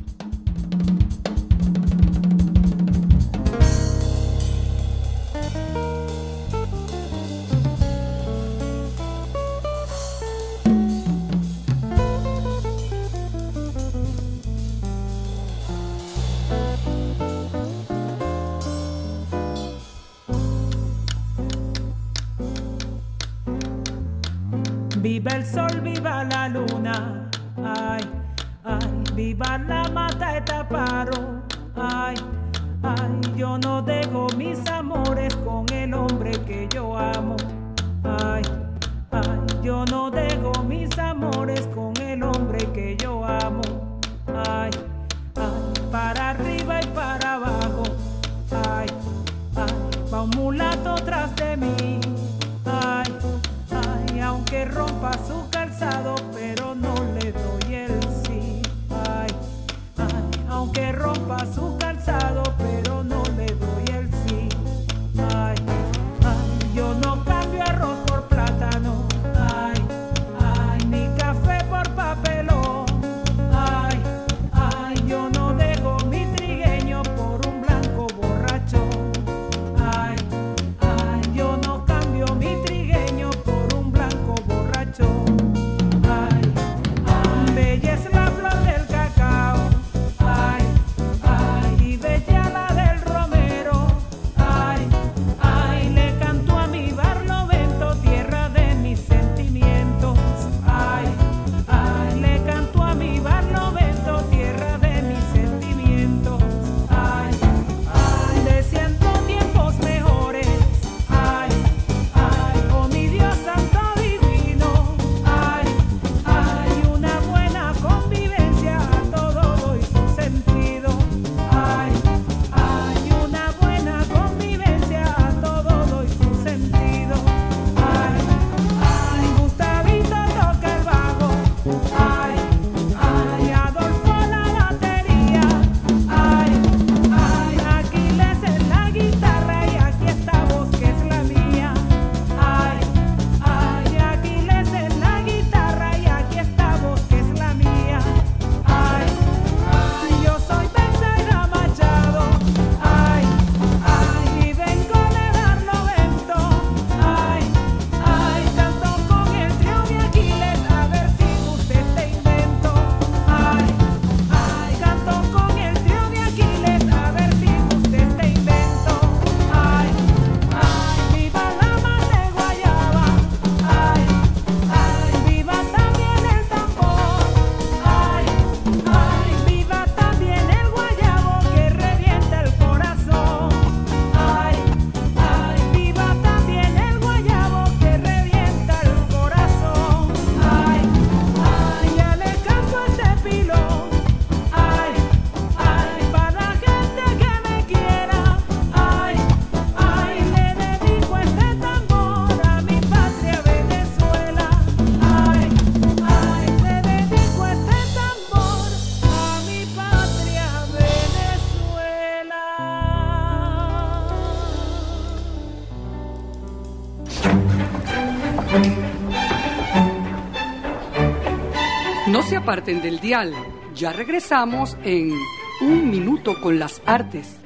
[222.58, 223.36] aparten del dial.
[223.76, 225.13] Ya regresamos en
[225.62, 227.39] Un Minuto con las Artes.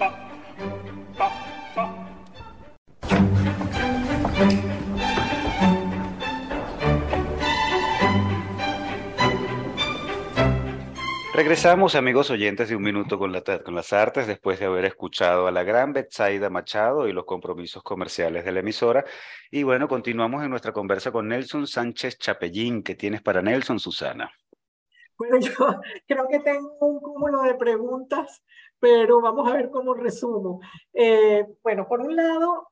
[11.34, 15.48] Regresamos, amigos oyentes, de un minuto con, la, con, las artes, después de haber escuchado
[15.48, 19.04] a la gran Betsaida Machado y los compromisos comerciales de la emisora.
[19.50, 22.82] Y bueno, continuamos en nuestra conversa con Nelson Sánchez Chapellín.
[22.82, 24.32] ¿Qué tienes para Nelson, Susana?
[25.22, 25.52] Bueno, yo
[26.08, 28.42] creo que tengo un cúmulo de preguntas,
[28.80, 30.62] pero vamos a ver cómo resumo.
[30.94, 32.70] Eh, bueno, por un lado,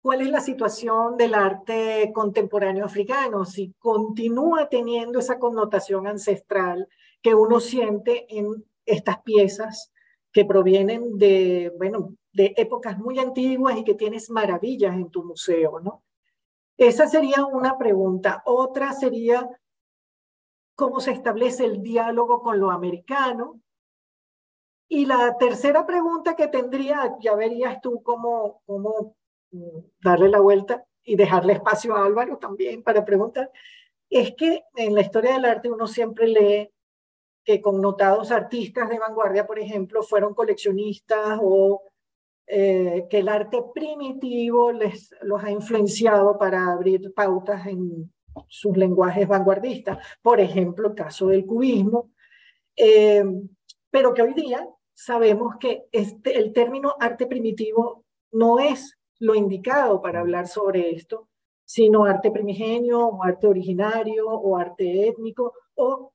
[0.00, 3.44] ¿cuál es la situación del arte contemporáneo africano?
[3.44, 6.88] Si continúa teniendo esa connotación ancestral
[7.22, 9.92] que uno siente en estas piezas
[10.32, 15.78] que provienen de, bueno, de épocas muy antiguas y que tienes maravillas en tu museo,
[15.78, 16.02] ¿no?
[16.76, 18.42] Esa sería una pregunta.
[18.44, 19.48] Otra sería
[20.74, 23.60] cómo se establece el diálogo con lo americano.
[24.88, 29.16] Y la tercera pregunta que tendría, ya verías tú cómo, cómo
[29.50, 33.50] mm, darle la vuelta y dejarle espacio a Álvaro también para preguntar,
[34.10, 36.70] es que en la historia del arte uno siempre lee
[37.44, 41.82] que connotados artistas de vanguardia, por ejemplo, fueron coleccionistas o
[42.46, 48.12] eh, que el arte primitivo les, los ha influenciado para abrir pautas en,
[48.48, 52.10] sus lenguajes vanguardistas, por ejemplo, el caso del cubismo,
[52.76, 53.24] eh,
[53.90, 60.00] pero que hoy día sabemos que este, el término arte primitivo no es lo indicado
[60.00, 61.28] para hablar sobre esto,
[61.64, 66.12] sino arte primigenio o arte originario o arte étnico o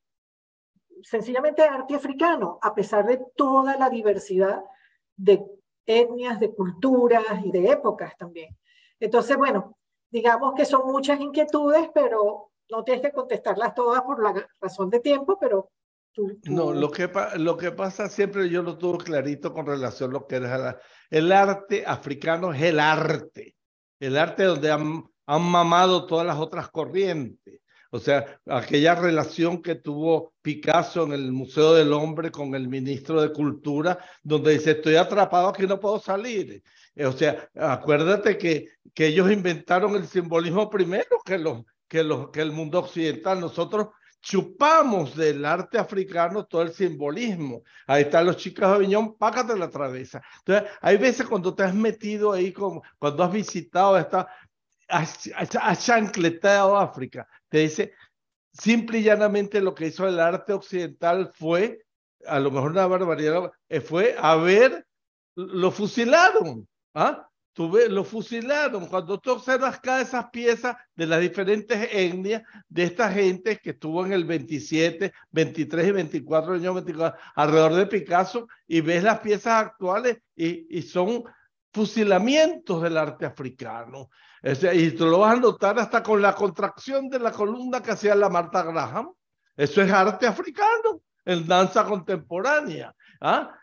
[1.04, 4.64] sencillamente arte africano, a pesar de toda la diversidad
[5.16, 5.46] de
[5.86, 8.56] etnias, de culturas y de épocas también.
[9.00, 9.78] Entonces, bueno,
[10.10, 15.00] digamos que son muchas inquietudes, pero no tienes que contestarlas todas por la razón de
[15.00, 15.70] tiempo, pero
[16.44, 20.28] No, lo que, lo que pasa siempre, yo lo tuve clarito con relación a lo
[20.28, 23.56] que era el arte africano, es el arte,
[24.00, 27.62] el arte donde han, han mamado todas las otras corrientes.
[27.90, 33.22] O sea, aquella relación que tuvo Picasso en el Museo del Hombre con el ministro
[33.22, 36.62] de Cultura, donde dice, estoy atrapado aquí, no puedo salir.
[36.98, 42.32] Eh, o sea, acuérdate que, que ellos inventaron el simbolismo primero que, los, que, los,
[42.32, 43.40] que el mundo occidental.
[43.40, 47.62] Nosotros chupamos del arte africano todo el simbolismo.
[47.86, 50.24] Ahí están los chicos de Aviñón, págate la travesa.
[50.40, 54.28] Entonces, hay veces cuando te has metido ahí, como, cuando has visitado esta,
[54.88, 57.94] has, chancletado África, te dice,
[58.52, 61.86] simple y llanamente lo que hizo el arte occidental fue,
[62.26, 64.88] a lo mejor una barbaridad, eh, fue a ver,
[65.36, 67.30] lo fusilaron, ¿ah?
[67.90, 68.88] lo fusilaron.
[68.88, 74.06] Cuando tú observas cada esas piezas de las diferentes etnias de esta gente que estuvo
[74.06, 79.66] en el 27, 23 y 24 años 24, alrededor de Picasso y ves las piezas
[79.66, 81.24] actuales y, y son
[81.74, 84.10] fusilamientos del arte africano.
[84.74, 88.16] y tú lo vas a notar hasta con la contracción de la columna que hacía
[88.16, 89.12] la Marta Graham.
[89.56, 92.94] Eso es arte africano, en danza contemporánea.
[93.22, 93.58] ¿Ah?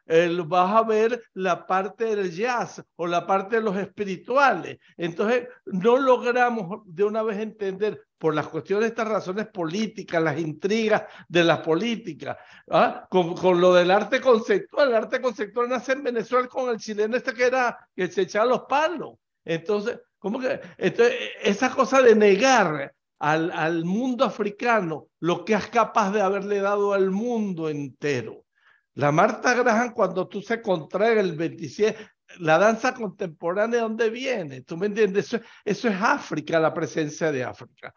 [0.47, 4.79] vas a ver la parte del jazz o la parte de los espirituales.
[4.97, 11.05] Entonces, no logramos de una vez entender por las cuestiones estas razones políticas, las intrigas
[11.29, 12.39] de la política,
[12.71, 13.07] ¿ah?
[13.11, 14.89] con, con, lo del arte conceptual.
[14.89, 18.47] El arte conceptual nace en Venezuela con el chileno este que era que se echaba
[18.47, 19.15] los palos.
[19.45, 20.61] Entonces, ¿cómo que?
[20.79, 26.61] Entonces, esa cosa de negar al, al mundo africano lo que es capaz de haberle
[26.61, 28.44] dado al mundo entero
[28.95, 34.63] la Marta Graham, cuando tú se contrae el 27, la danza contemporánea, ¿de dónde viene?
[34.63, 35.27] ¿Tú me entiendes?
[35.27, 37.93] Eso, eso es África, la presencia de África.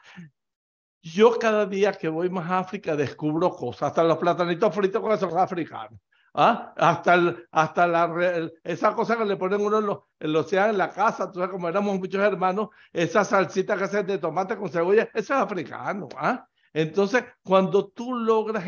[1.01, 5.11] Yo cada día que voy más a África descubro cosas, hasta los platanitos fritos con
[5.11, 5.99] esos africanos.
[6.39, 6.73] ¿Ah?
[6.77, 9.87] Hasta, el, hasta la, esa cosa que le ponen uno en
[10.33, 14.05] los, en en la casa, tú sabes, como éramos muchos hermanos, esa salsita que hacen
[14.05, 16.07] de tomate con cebolla, eso es africano.
[16.15, 16.47] ¿ah?
[16.77, 18.65] Entonces, cuando tú logras,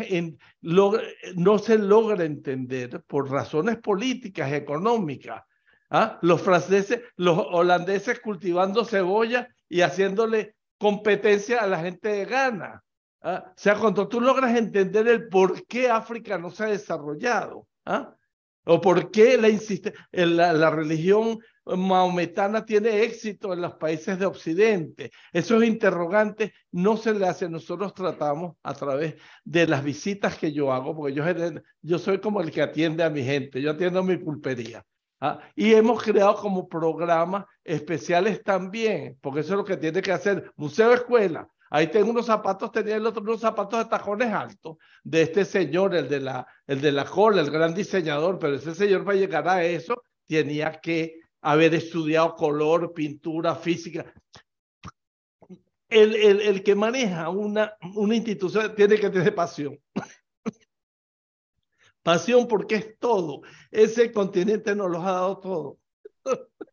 [0.61, 5.43] no se logra entender por razones políticas, económicas,
[5.91, 6.17] ¿ah?
[6.23, 12.83] los franceses, los holandeses cultivando cebolla y haciéndole competencia a la gente de Ghana.
[13.21, 13.43] ¿ah?
[13.45, 18.15] O sea, cuando tú logras entender el por qué África no se ha desarrollado, ¿ah?
[18.65, 21.39] O por qué la, insiste, la, la religión
[21.77, 25.11] maometana tiene éxito en los países de Occidente.
[25.31, 27.51] Esos interrogantes no se le hacen.
[27.51, 31.23] Nosotros tratamos a través de las visitas que yo hago, porque yo,
[31.81, 34.83] yo soy como el que atiende a mi gente, yo atiendo mi pulpería.
[35.21, 35.39] ¿ah?
[35.55, 40.51] Y hemos creado como programas especiales también, porque eso es lo que tiene que hacer
[40.55, 41.47] Museo Escuela.
[41.69, 45.95] Ahí tengo unos zapatos, tenía el otro unos zapatos de tajones altos de este señor,
[45.95, 49.47] el de la, el de la cola, el gran diseñador, pero ese señor para llegar
[49.47, 54.11] a eso tenía que haber estudiado color, pintura, física.
[55.87, 59.79] El, el, el que maneja una, una institución tiene que tener pasión.
[62.03, 63.41] pasión porque es todo.
[63.71, 65.79] Ese continente nos lo ha dado todo.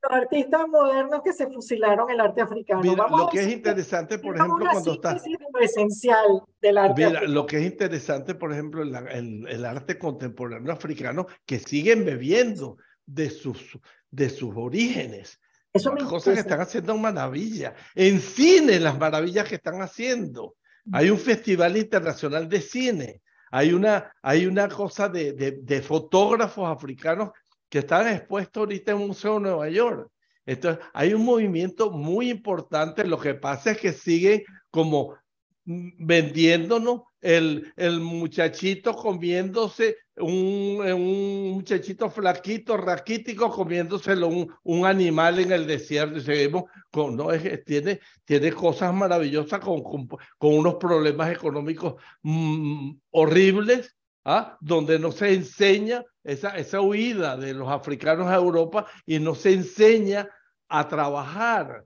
[0.09, 2.81] Los artistas modernos que se fusilaron el arte africano.
[2.83, 5.15] Mira, lo que es interesante, por ejemplo, cuando está...
[5.53, 9.99] Lo esencial del arte Mira, lo que es interesante, por ejemplo, el, el, el arte
[9.99, 13.79] contemporáneo africano, que siguen bebiendo de sus,
[14.11, 15.41] de sus orígenes.
[15.73, 17.75] Eso las cosas que están haciendo maravilla.
[17.95, 20.55] En cine, las maravillas que están haciendo.
[20.93, 23.23] Hay un festival internacional de cine.
[23.51, 27.31] Hay una, hay una cosa de, de, de fotógrafos africanos
[27.69, 30.11] que están expuestos ahorita en un museo de Nueva York.
[30.45, 33.05] Entonces, hay un movimiento muy importante.
[33.05, 35.17] Lo que pasa es que siguen como
[35.65, 45.51] vendiéndonos el, el muchachito comiéndose un, un muchachito flaquito, raquítico, comiéndoselo un, un animal en
[45.51, 50.77] el desierto y seguimos con, no, es, tiene, tiene cosas maravillosas con, con, con unos
[50.77, 53.96] problemas económicos mm, horribles,
[54.27, 54.59] ¿ah?
[54.61, 59.55] donde no se enseña esa, esa huida de los africanos a Europa y no se
[59.55, 60.29] enseña
[60.69, 61.85] a trabajar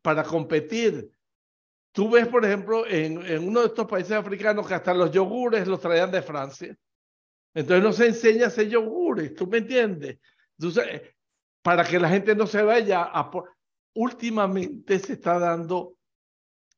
[0.00, 1.10] para competir
[1.92, 5.68] Tú ves, por ejemplo, en, en, uno de estos países africanos que hasta los yogures
[5.68, 6.74] los traían de Francia.
[7.54, 10.18] Entonces no se enseña a hacer yogures, ¿tú me entiendes?
[10.58, 11.02] Entonces,
[11.60, 13.30] para que la gente no se vaya a...
[13.94, 15.98] Últimamente se está dando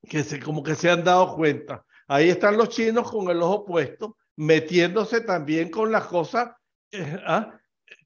[0.08, 1.84] que se, como que se han dado cuenta.
[2.08, 6.50] Ahí están los chinos con el ojo puesto, metiéndose también con las cosas
[6.92, 7.58] eh, ¿ah?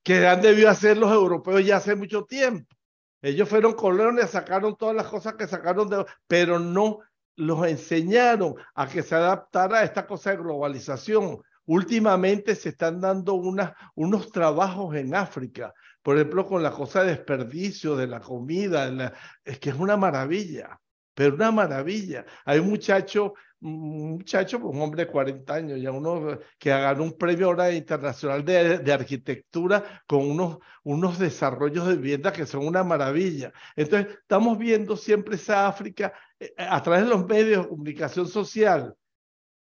[0.03, 2.75] que han debido hacer los europeos ya hace mucho tiempo.
[3.21, 5.89] Ellos fueron colonias, sacaron todas las cosas que sacaron
[6.27, 7.01] pero no
[7.37, 11.43] los enseñaron a que se adaptara a esta cosa de globalización.
[11.67, 17.95] Últimamente se están dando unos trabajos en África, por ejemplo, con la cosa de desperdicio
[17.95, 19.13] de la comida,
[19.45, 20.81] es que es una maravilla,
[21.15, 22.25] pero una maravilla.
[22.45, 27.03] Hay un muchacho un muchacho, pues, un hombre de 40 años, ya uno que ganó
[27.03, 32.67] un premio ahora internacional de, de, arquitectura con unos, unos desarrollos de vivienda que son
[32.67, 33.53] una maravilla.
[33.75, 38.95] Entonces, estamos viendo siempre esa África eh, a través de los medios de comunicación social.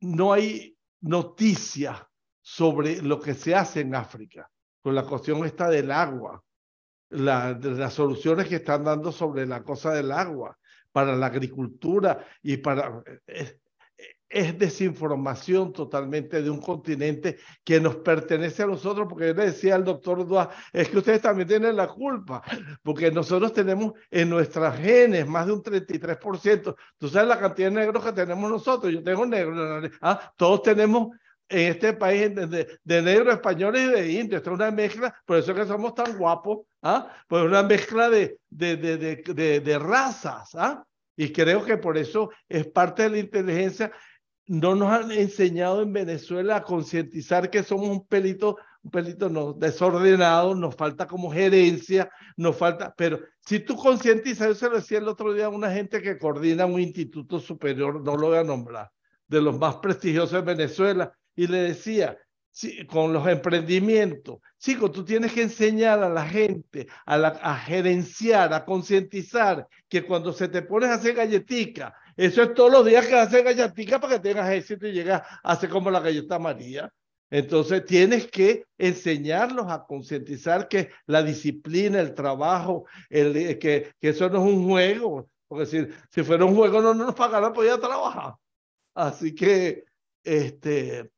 [0.02, 2.02] No hay noticias
[2.42, 4.50] sobre lo que se hace en África,
[4.82, 6.44] con la cuestión esta del agua,
[7.10, 10.58] las soluciones que están dando sobre la cosa del agua
[10.92, 13.04] para la agricultura y para...
[13.28, 13.60] Eh,
[14.34, 19.76] es desinformación totalmente de un continente que nos pertenece a nosotros, porque yo le decía
[19.76, 22.42] al doctor Dua, es que ustedes también tienen la culpa,
[22.82, 26.76] porque nosotros tenemos en nuestras genes más de un 33%.
[26.98, 30.34] Tú sabes la cantidad de negros que tenemos nosotros, yo tengo negros, ¿ah?
[30.36, 31.10] todos tenemos
[31.48, 34.40] en este país de, de, negros españoles y de indios.
[34.40, 37.08] Esto es una mezcla, por eso es que somos tan guapos, ¿ah?
[37.28, 40.56] pues una mezcla de, de, de, de razas.
[40.56, 40.84] ¿ah?
[41.16, 43.92] Y creo que por eso es parte de la inteligencia
[44.48, 49.54] no nos han enseñado en Venezuela a concientizar que somos un pelito, un pelito no,
[49.54, 54.98] desordenado, nos falta como gerencia, nos falta, pero si tú concientizas, yo se lo decía
[54.98, 58.44] el otro día a una gente que coordina un instituto superior, no lo voy a
[58.44, 58.92] nombrar,
[59.28, 62.18] de los más prestigiosos de Venezuela, y le decía,
[62.52, 68.54] sí, con los emprendimientos, chico, tú tienes que enseñar a la gente a, a gerenciar,
[68.54, 73.08] a concientizar que cuando se te pones a hacer galletica, eso es todos los días
[73.08, 76.92] que haces gallatica para que tengas éxito y llegas a hacer como la galleta María.
[77.30, 84.30] Entonces tienes que enseñarlos a concientizar que la disciplina, el trabajo, el, que, que eso
[84.30, 85.28] no es un juego.
[85.48, 88.36] Porque si, si fuera un juego no, no nos pagaran podía trabajar.
[88.94, 89.84] Así que,
[90.24, 91.12] este,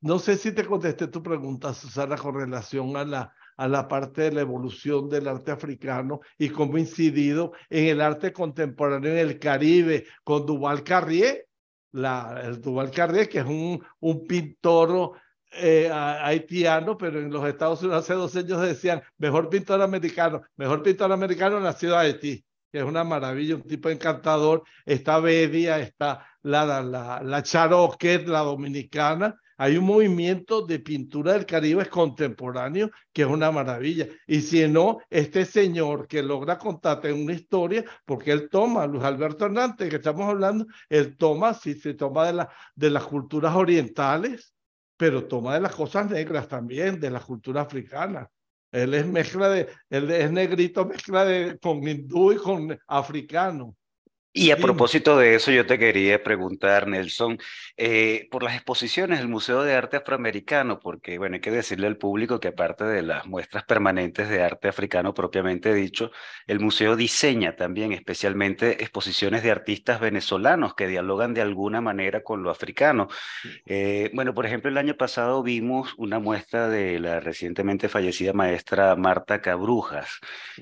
[0.00, 4.22] no sé si te contesté tu pregunta, Susana, con relación a la, a la parte
[4.22, 9.18] de la evolución del arte africano y cómo ha incidido en el arte contemporáneo en
[9.18, 11.46] el Caribe con Duval Carrier,
[11.92, 13.82] la, el Duval Carrier, que es un,
[14.28, 15.12] pintor
[15.52, 20.82] eh, haitiano, pero en los Estados Unidos hace dos años decían, mejor pintor americano, mejor
[20.84, 24.62] pintor americano nacido de Haití, que es una maravilla, un tipo encantador.
[24.86, 27.42] Está Bedia, está la, la, la, la
[28.24, 34.06] la dominicana, hay un movimiento de pintura del Caribe contemporáneo que es una maravilla.
[34.26, 39.46] Y si no, este señor que logra contarte una historia, porque él toma, Luis Alberto
[39.46, 44.54] Hernández, que estamos hablando, él toma, sí, se toma de, la, de las culturas orientales,
[44.96, 48.30] pero toma de las cosas negras también, de la cultura africana.
[48.70, 53.74] Él es mezcla de, él es negrito, mezcla de, con hindú y con africano.
[54.32, 57.38] Y a propósito de eso, yo te quería preguntar, Nelson,
[57.76, 61.96] eh, por las exposiciones del Museo de Arte Afroamericano, porque, bueno, hay que decirle al
[61.96, 66.12] público que aparte de las muestras permanentes de arte africano propiamente dicho,
[66.46, 72.42] el museo diseña también especialmente exposiciones de artistas venezolanos que dialogan de alguna manera con
[72.42, 73.08] lo africano.
[73.66, 78.94] Eh, bueno, por ejemplo, el año pasado vimos una muestra de la recientemente fallecida maestra
[78.94, 80.20] Marta Cabrujas,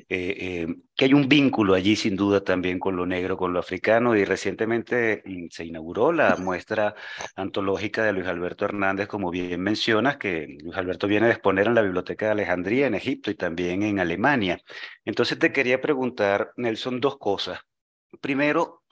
[0.09, 0.67] eh,
[0.97, 4.25] que hay un vínculo allí sin duda también con lo negro, con lo africano y
[4.25, 6.95] recientemente mm, se inauguró la muestra
[7.37, 11.75] antológica de Luis Alberto Hernández, como bien mencionas, que Luis Alberto viene a exponer en
[11.75, 14.59] la Biblioteca de Alejandría en Egipto y también en Alemania.
[15.05, 17.61] Entonces te quería preguntar, Nelson, dos cosas.
[18.23, 18.83] Primero,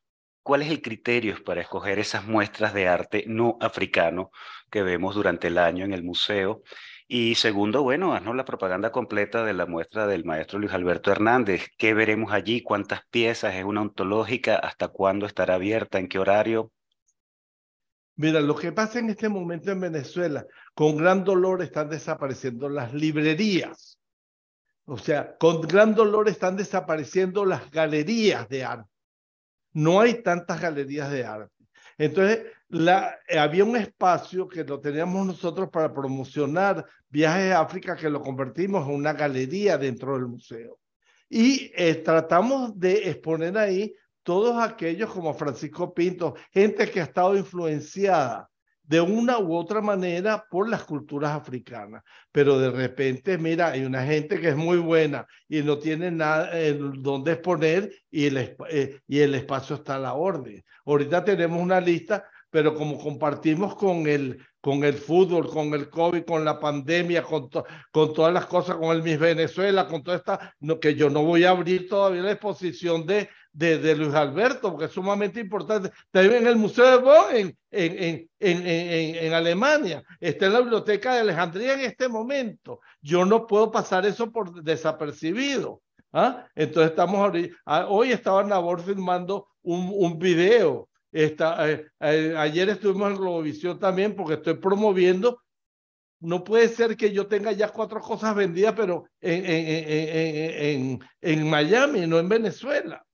[0.42, 4.30] ¿cuál es el criterio para escoger esas muestras de arte no africano
[4.70, 6.62] que vemos durante el año en el museo?
[7.06, 11.68] Y segundo, bueno, haznos la propaganda completa de la muestra del maestro Luis Alberto Hernández.
[11.76, 12.62] ¿Qué veremos allí?
[12.62, 13.54] ¿Cuántas piezas?
[13.54, 14.56] ¿Es una ontológica?
[14.56, 15.98] ¿Hasta cuándo estará abierta?
[15.98, 16.72] ¿En qué horario?
[18.16, 22.94] Mira, lo que pasa en este momento en Venezuela, con gran dolor están desapareciendo las
[22.94, 23.98] librerías.
[24.86, 28.90] O sea, con gran dolor están desapareciendo las galerías de arte.
[29.72, 31.53] No hay tantas galerías de arte.
[31.98, 38.10] Entonces, eh, había un espacio que lo teníamos nosotros para promocionar viajes a África que
[38.10, 40.78] lo convertimos en una galería dentro del museo.
[41.28, 47.36] Y eh, tratamos de exponer ahí todos aquellos como Francisco Pinto, gente que ha estado
[47.36, 48.50] influenciada
[48.84, 52.02] de una u otra manera por las culturas africanas.
[52.30, 56.50] Pero de repente, mira, hay una gente que es muy buena y no tiene nada
[56.96, 60.62] donde exponer y el, eh, y el espacio está a la orden.
[60.84, 66.24] Ahorita tenemos una lista, pero como compartimos con el, con el fútbol, con el COVID,
[66.24, 67.48] con la pandemia, con,
[67.90, 71.44] con todas las cosas, con el Miss Venezuela, con toda esta, que yo no voy
[71.44, 75.90] a abrir todavía la exposición de, de, Luis Alberto, porque es sumamente importante.
[76.10, 78.66] También en el Museo de Bonn, en, en, en,
[79.16, 82.80] en, Alemania, está en la Biblioteca de Alejandría en este momento.
[83.00, 85.80] Yo no puedo pasar eso por desapercibido.
[86.12, 86.46] ¿ah?
[86.54, 87.32] Entonces estamos
[87.64, 90.88] ah, hoy estaba Nabor filmando un, un video.
[91.12, 95.40] Está, eh, eh, ayer estuvimos en Globovisión también porque estoy promoviendo
[96.20, 101.50] no puede ser que yo tenga ya cuatro cosas vendidas, pero en, en, en, en,
[101.50, 103.04] Miami, no en Venezuela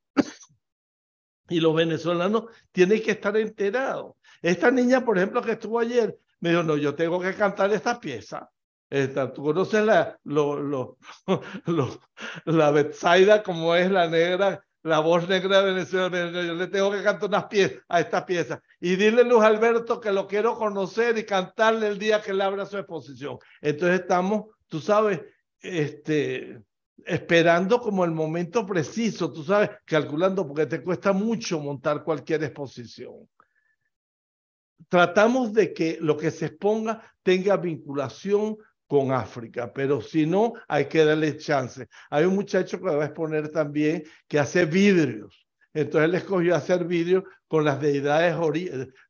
[1.51, 4.15] y los venezolanos tienen que estar enterados.
[4.41, 8.01] Esta niña, por ejemplo, que estuvo ayer, me dijo, no, yo tengo que cantar esta
[8.01, 8.51] pieza.
[8.89, 10.97] Esta, Tú conoces la, lo, lo,
[11.67, 12.01] lo,
[12.47, 16.31] la Betsaida, como es la negra, la voz negra de Venezuela.
[16.31, 18.63] Yo le tengo que cantar unas piezas a esta pieza.
[18.81, 22.65] Y dile Luz Alberto que lo quiero conocer y cantarle el día que le abra
[22.65, 23.39] su exposición.
[23.61, 25.21] Entonces estamos, tú sabes,
[25.61, 26.63] este,
[27.07, 33.29] esperando como el momento preciso, tú sabes, calculando, porque te cuesta mucho montar cualquier exposición.
[34.89, 40.87] Tratamos de que lo que se exponga tenga vinculación con África, pero si no, hay
[40.87, 41.87] que darle chance.
[42.11, 45.47] Hay un muchacho que va a exponer también que hace vidrios.
[45.73, 48.35] Entonces él escogió hacer vidrios con las deidades,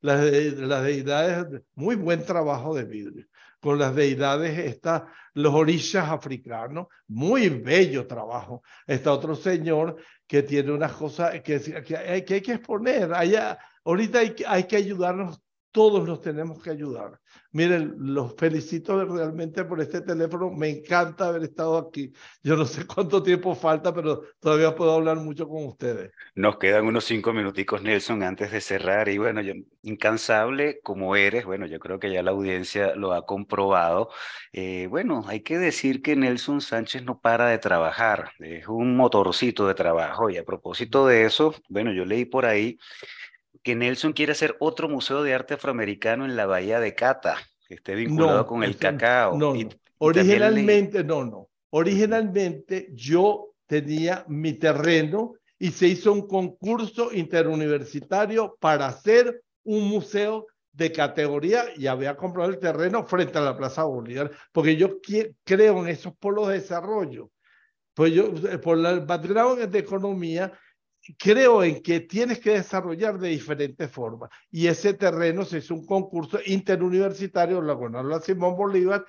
[0.00, 0.24] las,
[0.56, 3.29] las deidades, muy buen trabajo de vidrio
[3.60, 8.62] con las deidades, está los orillas africanos, muy bello trabajo.
[8.86, 9.96] Está otro señor
[10.26, 13.12] que tiene unas cosas que, que, hay, que hay que exponer.
[13.12, 15.40] Allá, ahorita hay, hay que ayudarnos
[15.72, 17.20] todos nos tenemos que ayudar.
[17.52, 20.50] Miren, los felicito realmente por este teléfono.
[20.50, 22.12] Me encanta haber estado aquí.
[22.42, 26.12] Yo no sé cuánto tiempo falta, pero todavía puedo hablar mucho con ustedes.
[26.34, 29.08] Nos quedan unos cinco minuticos, Nelson, antes de cerrar.
[29.08, 33.26] Y bueno, yo, incansable como eres, bueno, yo creo que ya la audiencia lo ha
[33.26, 34.10] comprobado.
[34.52, 38.32] Eh, bueno, hay que decir que Nelson Sánchez no para de trabajar.
[38.38, 40.30] Es un motorcito de trabajo.
[40.30, 42.78] Y a propósito de eso, bueno, yo leí por ahí
[43.62, 47.36] que Nelson quiere hacer otro museo de arte afroamericano en la bahía de Cata,
[47.68, 49.36] que esté vinculado con el cacao.
[49.36, 49.54] No,
[49.98, 51.48] originalmente, no, no.
[51.70, 60.46] Originalmente yo tenía mi terreno y se hizo un concurso interuniversitario para hacer un museo
[60.72, 64.98] de categoría y había comprado el terreno frente a la Plaza Bolívar, porque yo
[65.44, 67.30] creo en esos polos de desarrollo.
[67.92, 70.52] Pues yo, eh, por el background de economía,
[71.18, 74.30] creo en que tienes que desarrollar de diferentes formas.
[74.50, 79.04] Y ese terreno se hizo un concurso interuniversitario, lo ganó Simón Bolívar.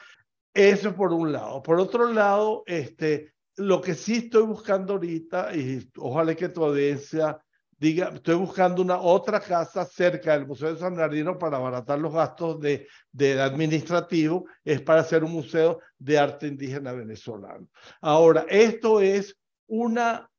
[0.53, 1.61] Eso por un lado.
[1.61, 7.39] Por otro lado, este, lo que sí estoy buscando ahorita, y ojalá que tu audiencia
[7.77, 12.13] diga, estoy buscando una otra casa cerca del Museo de San Bernardino para abaratar los
[12.13, 17.67] gastos de, de administrativo, es para hacer un museo de arte indígena venezolano.
[18.01, 19.35] Ahora, esto es
[19.67, 20.30] una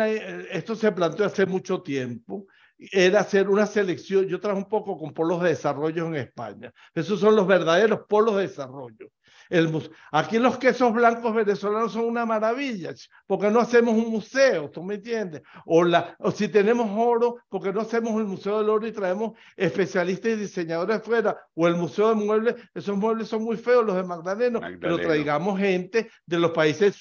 [0.00, 2.46] eh, esto se planteó hace mucho tiempo,
[2.78, 7.20] era hacer una selección, yo traje un poco con polos de desarrollo en España, esos
[7.20, 9.10] son los verdaderos polos de desarrollo.
[9.52, 9.70] El,
[10.12, 12.94] aquí los quesos blancos venezolanos son una maravilla,
[13.26, 15.42] porque no hacemos un museo, ¿tú me entiendes?
[15.66, 19.32] O, la, o si tenemos oro, porque no hacemos el Museo del Oro y traemos
[19.54, 23.94] especialistas y diseñadores fuera, o el Museo de Muebles, esos muebles son muy feos, los
[23.94, 26.98] de Magdaleno, pero traigamos gente de los países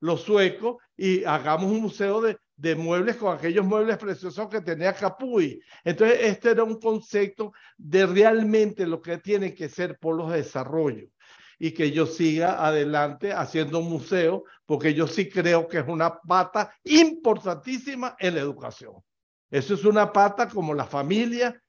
[0.00, 4.92] los suecos y hagamos un museo de, de muebles con aquellos muebles preciosos que tenía
[4.94, 5.62] Capuy.
[5.84, 11.13] Entonces, este era un concepto de realmente lo que tiene que ser polos de desarrollo
[11.58, 16.18] y que yo siga adelante haciendo un museo, porque yo sí creo que es una
[16.18, 18.94] pata importantísima en la educación.
[19.50, 21.60] Eso es una pata como la familia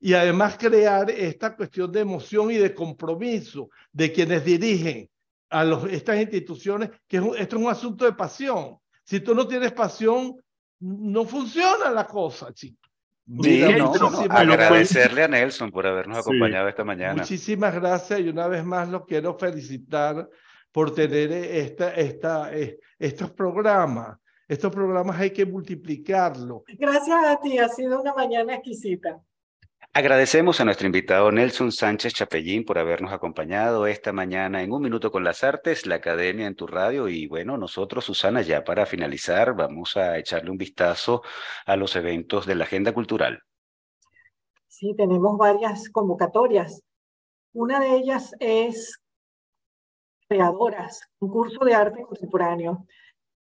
[0.00, 5.10] y además crear esta cuestión de emoción y de compromiso de quienes dirigen
[5.50, 8.78] a estas instituciones, que esto es un asunto de pasión.
[9.02, 10.36] Si tú no tienes pasión,
[10.80, 12.87] no funciona la cosa, chicos.
[13.42, 17.14] Sí, agradecerle a Nelson por habernos acompañado esta mañana.
[17.14, 20.28] Muchísimas gracias y una vez más lo quiero felicitar
[20.72, 24.18] por tener esta, esta, eh, estos programas.
[24.46, 26.64] Estos programas hay que multiplicarlo.
[26.78, 29.20] Gracias a ti, ha sido una mañana exquisita.
[29.98, 35.10] Agradecemos a nuestro invitado Nelson Sánchez Chapellín por habernos acompañado esta mañana en Un Minuto
[35.10, 37.08] con las Artes, la Academia en tu radio.
[37.08, 41.22] Y bueno, nosotros, Susana, ya para finalizar, vamos a echarle un vistazo
[41.66, 43.42] a los eventos de la agenda cultural.
[44.68, 46.80] Sí, tenemos varias convocatorias.
[47.52, 49.00] Una de ellas es
[50.28, 52.86] creadoras, concurso de arte contemporáneo.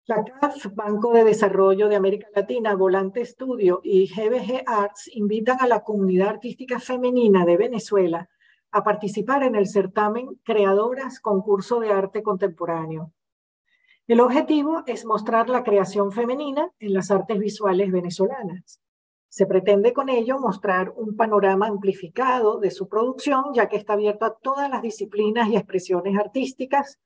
[0.09, 5.67] La CAF, Banco de Desarrollo de América Latina, Volante Estudio y GBG Arts invitan a
[5.67, 8.29] la comunidad artística femenina de Venezuela
[8.71, 13.11] a participar en el certamen Creadoras Concurso de Arte Contemporáneo.
[14.07, 18.81] El objetivo es mostrar la creación femenina en las artes visuales venezolanas.
[19.29, 24.25] Se pretende con ello mostrar un panorama amplificado de su producción, ya que está abierto
[24.25, 27.01] a todas las disciplinas y expresiones artísticas,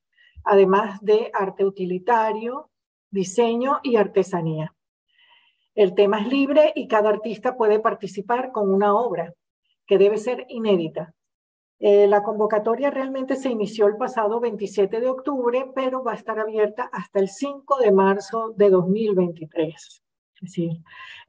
[0.45, 2.70] además de arte utilitario,
[3.11, 4.75] diseño y artesanía.
[5.75, 9.35] El tema es libre y cada artista puede participar con una obra
[9.87, 11.15] que debe ser inédita.
[11.79, 16.39] Eh, la convocatoria realmente se inició el pasado 27 de octubre, pero va a estar
[16.39, 19.75] abierta hasta el 5 de marzo de 2023.
[19.75, 20.73] Es decir,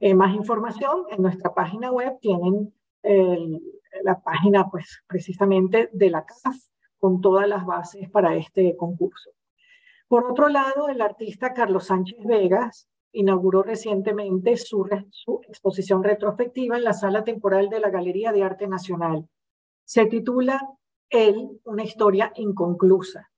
[0.00, 2.72] eh, más información en nuestra página web tienen
[4.04, 6.56] la página pues precisamente de la CAF
[6.98, 9.30] con todas las bases para este concurso.
[10.12, 14.86] Por otro lado, el artista Carlos Sánchez Vegas inauguró recientemente su,
[15.48, 19.26] exposición retrospectiva en la sala temporal de la Galería de Arte Nacional.
[19.86, 20.68] Se titula
[21.08, 23.30] Él, una historia inconclusa.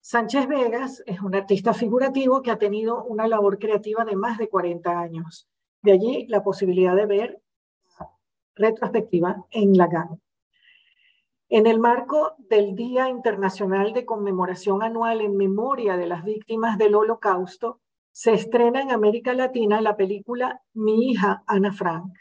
[0.00, 4.48] Sánchez Vegas es un artista figurativo que ha tenido una labor creativa de más de
[4.48, 5.48] 40 años.
[5.82, 7.42] De allí la posibilidad de ver
[8.54, 10.20] retrospectiva en la GAN.
[11.50, 16.94] En el marco del Día Internacional de Conmemoración Anual en Memoria de las Víctimas del
[16.94, 17.80] Holocausto,
[18.12, 22.12] se estrena en América Latina la película Mi hija Ana Frank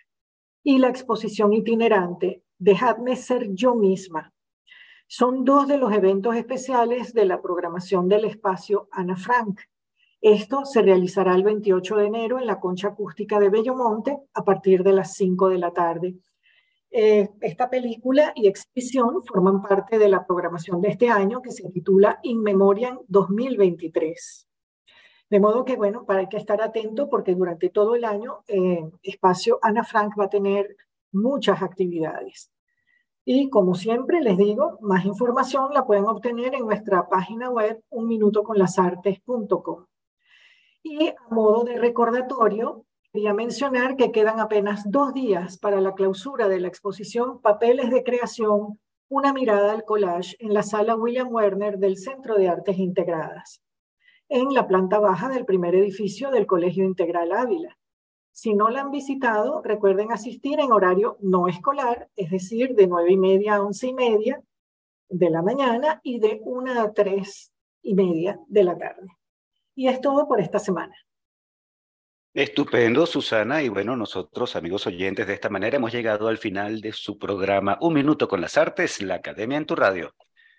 [0.63, 4.33] y la exposición itinerante Dejadme ser yo misma.
[5.07, 9.59] Son dos de los eventos especiales de la programación del espacio Ana Frank.
[10.21, 14.83] Esto se realizará el 28 de enero en la Concha Acústica de Bellomonte a partir
[14.83, 16.15] de las 5 de la tarde.
[16.95, 21.67] Eh, esta película y exhibición forman parte de la programación de este año que se
[21.71, 24.47] titula In Memoriam 2023.
[25.27, 29.57] De modo que, bueno, para que estar atento porque durante todo el año eh, Espacio
[29.63, 30.75] Ana Frank va a tener
[31.11, 32.51] muchas actividades.
[33.25, 39.87] Y como siempre les digo, más información la pueden obtener en nuestra página web unminutoconlasartes.com.
[40.83, 46.47] Y a modo de recordatorio, Quería mencionar que quedan apenas dos días para la clausura
[46.47, 51.77] de la exposición Papeles de Creación, una mirada al collage en la sala William Werner
[51.77, 53.61] del Centro de Artes Integradas,
[54.29, 57.77] en la planta baja del primer edificio del Colegio Integral Ávila.
[58.31, 63.11] Si no la han visitado, recuerden asistir en horario no escolar, es decir, de nueve
[63.11, 64.41] y media a once y media
[65.07, 67.53] de la mañana y de una a tres
[67.83, 69.05] y media de la tarde.
[69.75, 70.95] Y es todo por esta semana.
[72.35, 73.61] Estupendo, Susana.
[73.61, 77.77] Y bueno, nosotros, amigos oyentes, de esta manera hemos llegado al final de su programa
[77.79, 80.15] Un Minuto con las Artes, la Academia en tu Radio.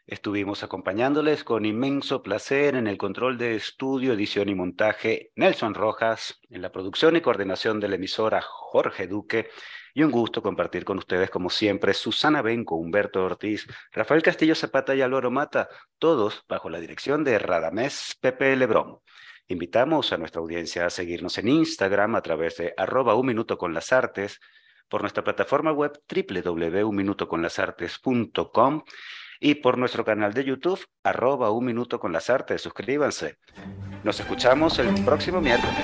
[0.06, 6.40] Estuvimos acompañándoles con inmenso placer en el control de estudio, edición y montaje Nelson Rojas,
[6.48, 9.48] en la producción y coordinación de la emisora Jorge Duque,
[9.94, 14.94] y un gusto compartir con ustedes, como siempre, Susana Benco, Humberto Ortiz, Rafael Castillo Zapata
[14.94, 15.68] y Álvaro Mata,
[15.98, 19.00] todos bajo la dirección de Radamés Pepe Lebrón.
[19.48, 23.74] Invitamos a nuestra audiencia a seguirnos en Instagram a través de arroba un minuto con
[23.74, 24.40] las artes,
[24.88, 28.82] por nuestra plataforma web www.unminutoconlasartes.com
[29.40, 32.62] y por nuestro canal de YouTube, arroba un minuto con las artes.
[32.62, 33.38] Suscríbanse.
[34.02, 35.74] Nos escuchamos el próximo miércoles.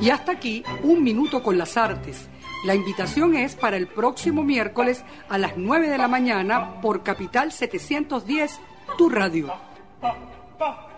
[0.00, 2.28] Y hasta aquí, un minuto con las artes.
[2.66, 7.52] La invitación es para el próximo miércoles a las 9 de la mañana por Capital
[7.52, 8.60] 710,
[8.98, 9.54] tu radio.
[10.58, 10.93] 到。